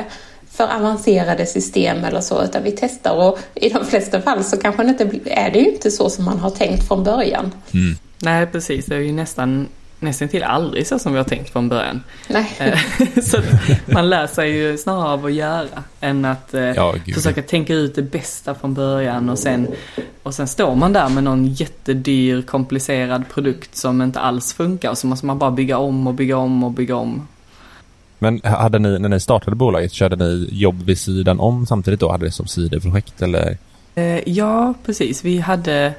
[0.51, 4.83] för avancerade system eller så, utan vi testar och i de flesta fall så kanske
[4.83, 7.53] det inte är det ju inte så som man har tänkt från början.
[7.75, 7.97] Mm.
[8.23, 8.87] Nej, precis.
[8.87, 9.69] Det är ju nästan
[10.01, 12.03] nästan till aldrig så som vi har tänkt från början.
[12.29, 12.53] Nej.
[12.59, 12.79] Eh,
[13.23, 13.39] så
[13.87, 17.95] man lär sig ju snarare av att göra än att eh, ja, försöka tänka ut
[17.95, 19.69] det bästa från början och sen,
[20.23, 24.99] och sen står man där med någon jättedyr komplicerad produkt som inte alls funkar och
[24.99, 27.29] så måste man bara bygga om och bygga om och bygga om.
[28.19, 32.11] Men hade ni, när ni startade bolaget, körde ni jobb vid sidan om samtidigt då?
[32.11, 33.59] Hade det som sidoprojekt eller?
[33.95, 35.25] Eh, ja, precis.
[35.25, 35.95] Vi hade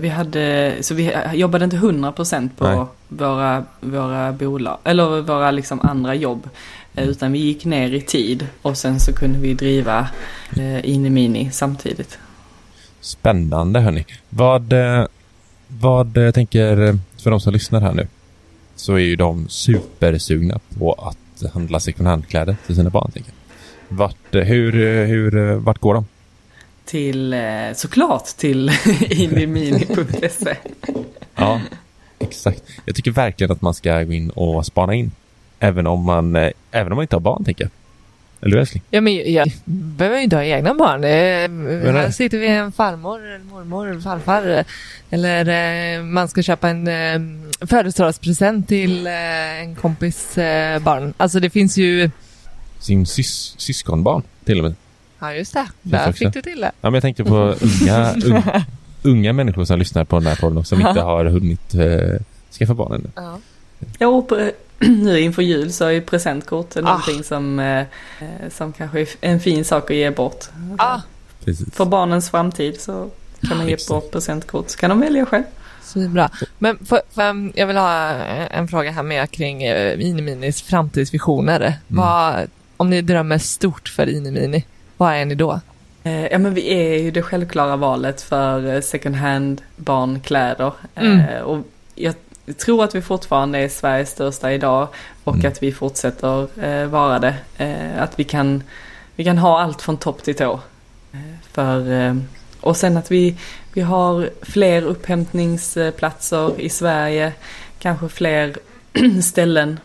[0.00, 6.14] vi hade, så vi jobbade inte 100% på våra, våra bolag, eller våra liksom andra
[6.14, 6.48] jobb.
[6.94, 10.08] Eh, utan vi gick ner i tid och sen så kunde vi driva
[10.56, 12.18] eh, Inimini samtidigt.
[13.00, 14.06] Spännande hörni.
[14.28, 14.74] Vad,
[15.68, 18.06] vad jag tänker för de som lyssnar här nu
[18.76, 23.10] så är ju de supersugna på att handla second hand-kläder till sina barn.
[23.10, 23.32] Tänker.
[23.88, 24.72] Vart, hur,
[25.06, 26.04] hur, vart går de?
[26.90, 27.40] Till, eh,
[27.74, 28.70] såklart till
[29.10, 30.56] indimini.se.
[31.34, 31.60] ja,
[32.18, 32.62] exakt.
[32.84, 35.10] Jag tycker verkligen att man ska gå in och spana in.
[35.58, 37.70] Även om man, eh, även om man inte har barn, tänker jag.
[38.42, 38.82] Eller hur älskling?
[38.90, 41.04] Ja, men jag behöver inte ha egna barn.
[41.04, 44.64] Eh, här sitter vi en farmor, en mormor, farfar.
[45.10, 50.34] Eller man ska köpa en födelsedagspresent till en kompis
[50.80, 51.14] barn.
[51.16, 52.10] Alltså det finns ju...
[52.78, 54.74] Sin sys syskonbarn till och med.
[55.20, 55.68] Ja, just det.
[55.82, 56.72] Där fick du till det.
[56.80, 58.64] Ja, men jag tänkte på unga, unga,
[59.02, 62.18] unga människor som lyssnar på den här podden som inte har hunnit uh,
[62.58, 63.10] skaffa barn ännu.
[63.14, 63.38] Ja.
[63.98, 64.26] Ja,
[64.78, 66.80] nu inför jul så är presentkort ah.
[66.80, 67.84] någonting som, eh,
[68.50, 70.44] som kanske är en fin sak att ge bort.
[70.78, 71.00] Ah.
[71.72, 73.10] För barnens framtid så
[73.48, 75.44] kan man ge bort presentkort så kan de välja själv.
[75.82, 76.30] Svinbra.
[76.58, 78.08] Men för, för, jag vill ha
[78.50, 81.60] en fråga här med kring eh, Miniminis framtidsvisioner.
[81.60, 81.76] Mm.
[81.86, 84.64] Vad, om ni drömmer stort för Inimini,
[85.00, 85.60] vad är ni då?
[86.04, 90.72] Eh, ja men vi är ju det självklara valet för eh, second hand barnkläder.
[90.94, 91.20] Mm.
[91.20, 91.58] Eh, och
[91.94, 92.14] jag
[92.58, 94.88] tror att vi fortfarande är Sveriges största idag
[95.24, 95.48] och mm.
[95.48, 97.34] att vi fortsätter vara det.
[97.98, 98.62] Att vi kan,
[99.16, 100.60] vi kan ha allt från topp till tå.
[101.52, 102.16] För,
[102.60, 103.36] och sen att vi,
[103.72, 107.32] vi har fler upphämtningsplatser i Sverige,
[107.78, 108.56] kanske fler
[109.22, 109.80] ställen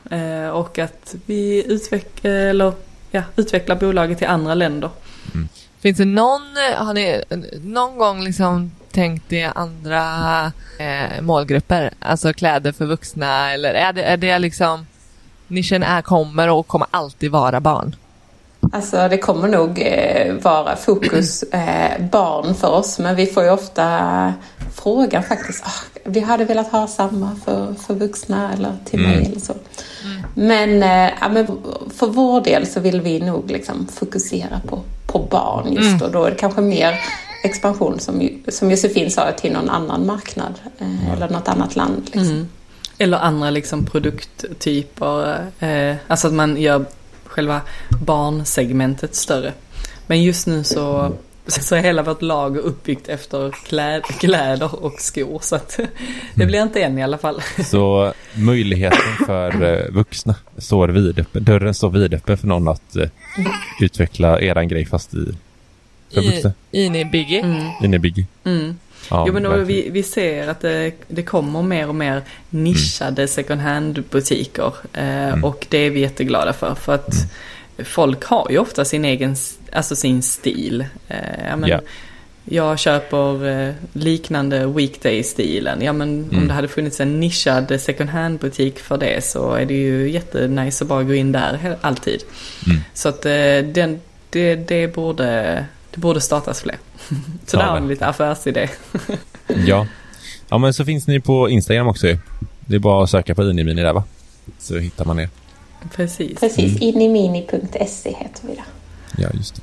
[0.54, 2.74] och att vi utvecklar,
[3.16, 4.90] ja, utvecklar bolaget till andra länder.
[5.34, 5.48] Mm.
[5.80, 6.42] Finns det någon,
[6.76, 7.24] har ni
[7.64, 10.06] någon gång liksom tänkt i andra
[10.80, 11.92] eh, målgrupper?
[12.00, 14.86] Alltså kläder för vuxna eller är det, är det liksom
[15.48, 17.96] nischen är, kommer och kommer alltid vara barn?
[18.72, 23.50] Alltså det kommer nog eh, vara fokus eh, barn för oss men vi får ju
[23.50, 24.34] ofta
[24.76, 25.66] frågan faktiskt.
[25.66, 29.12] Oh, vi hade velat ha samma för, för vuxna eller till mm.
[29.12, 29.54] mig eller så.
[29.54, 30.24] Mm.
[30.36, 31.48] Men, eh, ja, men
[31.96, 34.84] för vår del så vill vi nog liksom fokusera på
[35.16, 35.98] på barn just mm.
[36.00, 36.08] då.
[36.08, 37.00] Då är det kanske mer
[37.44, 42.02] expansion som, som Josefin sa till någon annan marknad eh, eller något annat land.
[42.06, 42.22] Liksom.
[42.22, 42.48] Mm.
[42.98, 45.46] Eller andra liksom produkttyper.
[45.60, 46.86] Eh, alltså att man gör
[47.26, 47.62] själva
[48.06, 49.54] barnsegmentet större.
[50.08, 51.14] Men just nu så,
[51.48, 55.40] så är hela vårt lag uppbyggt efter kläd, kläder och skor.
[55.42, 55.80] Så att
[56.36, 57.42] det blir inte än i alla fall.
[57.66, 61.44] Så möjligheten för eh, vuxna står vidöppen.
[61.44, 63.10] Dörren står vidöppen för någon att eh,
[63.82, 65.36] utveckla eran grej fast i
[66.14, 66.54] för vuxna.
[66.72, 67.42] In i Biggie.
[67.42, 67.64] Mm.
[67.84, 68.26] In i Biggie.
[68.44, 68.78] Mm.
[69.10, 73.28] Ja, jo, men vi, vi ser att det, det kommer mer och mer nischade mm.
[73.28, 74.74] second hand butiker.
[74.94, 75.44] Eh, mm.
[75.44, 76.76] Och det är vi jätteglada för.
[76.76, 77.28] För att mm.
[77.84, 79.36] Folk har ju ofta sin egen,
[79.72, 80.86] alltså sin stil.
[81.08, 81.82] Eh, men, yeah.
[82.48, 85.82] Jag köper eh, liknande weekday-stilen.
[85.82, 86.38] Ja men mm.
[86.38, 90.84] om det hade funnits en nischad second hand-butik för det så är det ju jättenice
[90.84, 92.24] att bara gå in där alltid.
[92.66, 92.82] Mm.
[92.94, 96.78] Så att eh, den, det, det, borde, det borde startas fler.
[97.46, 98.70] så ja, där har ni lite affärsidé.
[99.66, 99.88] ja.
[100.50, 102.08] ja, men så finns ni på Instagram också
[102.66, 104.04] Det är bara att söka på Inimini där va?
[104.60, 105.30] Så hittar man er.
[105.92, 106.40] Precis.
[106.40, 106.84] Precis, mm.
[106.84, 108.66] inimini.se heter vi där.
[109.18, 109.62] Ja, just det.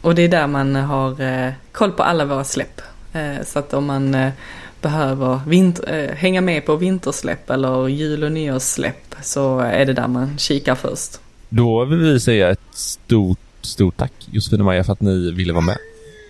[0.00, 2.80] Och det är där man har eh, koll på alla våra släpp.
[3.12, 4.32] Eh, så att om man eh,
[4.80, 10.08] behöver vinter, eh, hänga med på vintersläpp eller jul och nyårssläpp så är det där
[10.08, 11.20] man kikar först.
[11.48, 15.52] Då vill vi säga ett stort, stort tack Josefin och Maja för att ni ville
[15.52, 15.78] vara med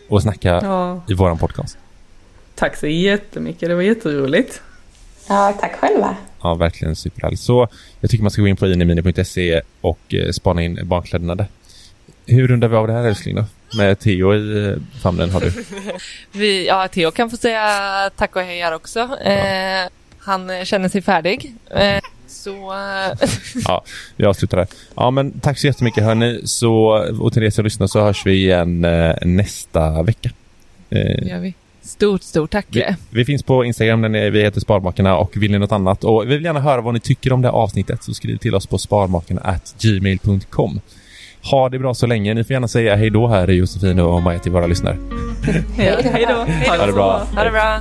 [0.09, 1.01] och snacka ja.
[1.09, 1.79] i våran podcast.
[2.55, 4.61] Tack så jättemycket, det var jätteroligt.
[5.29, 6.17] Ja, tack själva.
[6.43, 7.43] Ja, verkligen superhärligt.
[7.43, 7.69] Så
[8.01, 11.47] jag tycker man ska gå in på inemini.se och eh, spana in barnkläderna där.
[12.27, 13.45] Hur rundar vi av det här älskling då?
[13.77, 15.53] Med Theo i eh, famnen har du.
[16.39, 18.99] vi, ja, Theo kan få säga tack och hej här också.
[19.25, 19.31] Ja.
[19.31, 19.89] Eh,
[20.19, 21.55] han känner sig färdig.
[21.71, 22.73] Eh, Så...
[22.75, 23.29] eh,
[23.65, 23.85] Ja,
[24.17, 24.67] vi avslutar där.
[24.97, 26.41] Ja, men tack så jättemycket hörni.
[26.45, 26.77] Så,
[27.21, 30.31] och till er som lyssnar så hörs vi igen eh, nästa vecka.
[30.91, 31.55] Eh, det gör vi.
[31.89, 32.67] Stort, stort tack.
[32.71, 36.23] vi, vi finns på Instagram där vi heter Sparmakarna och vill ni något annat och
[36.23, 38.67] vi vill gärna höra vad ni tycker om det här avsnittet så skriv till oss
[38.67, 40.81] på sparmakarna@gmail.com.
[41.51, 42.35] Ha det bra så länge.
[42.35, 44.97] Ni får gärna säga hej då här Josefin och Maja till våra lyssnare.
[45.77, 46.35] Hej då.
[46.71, 47.27] Ha det bra.
[47.35, 47.81] Ha det bra.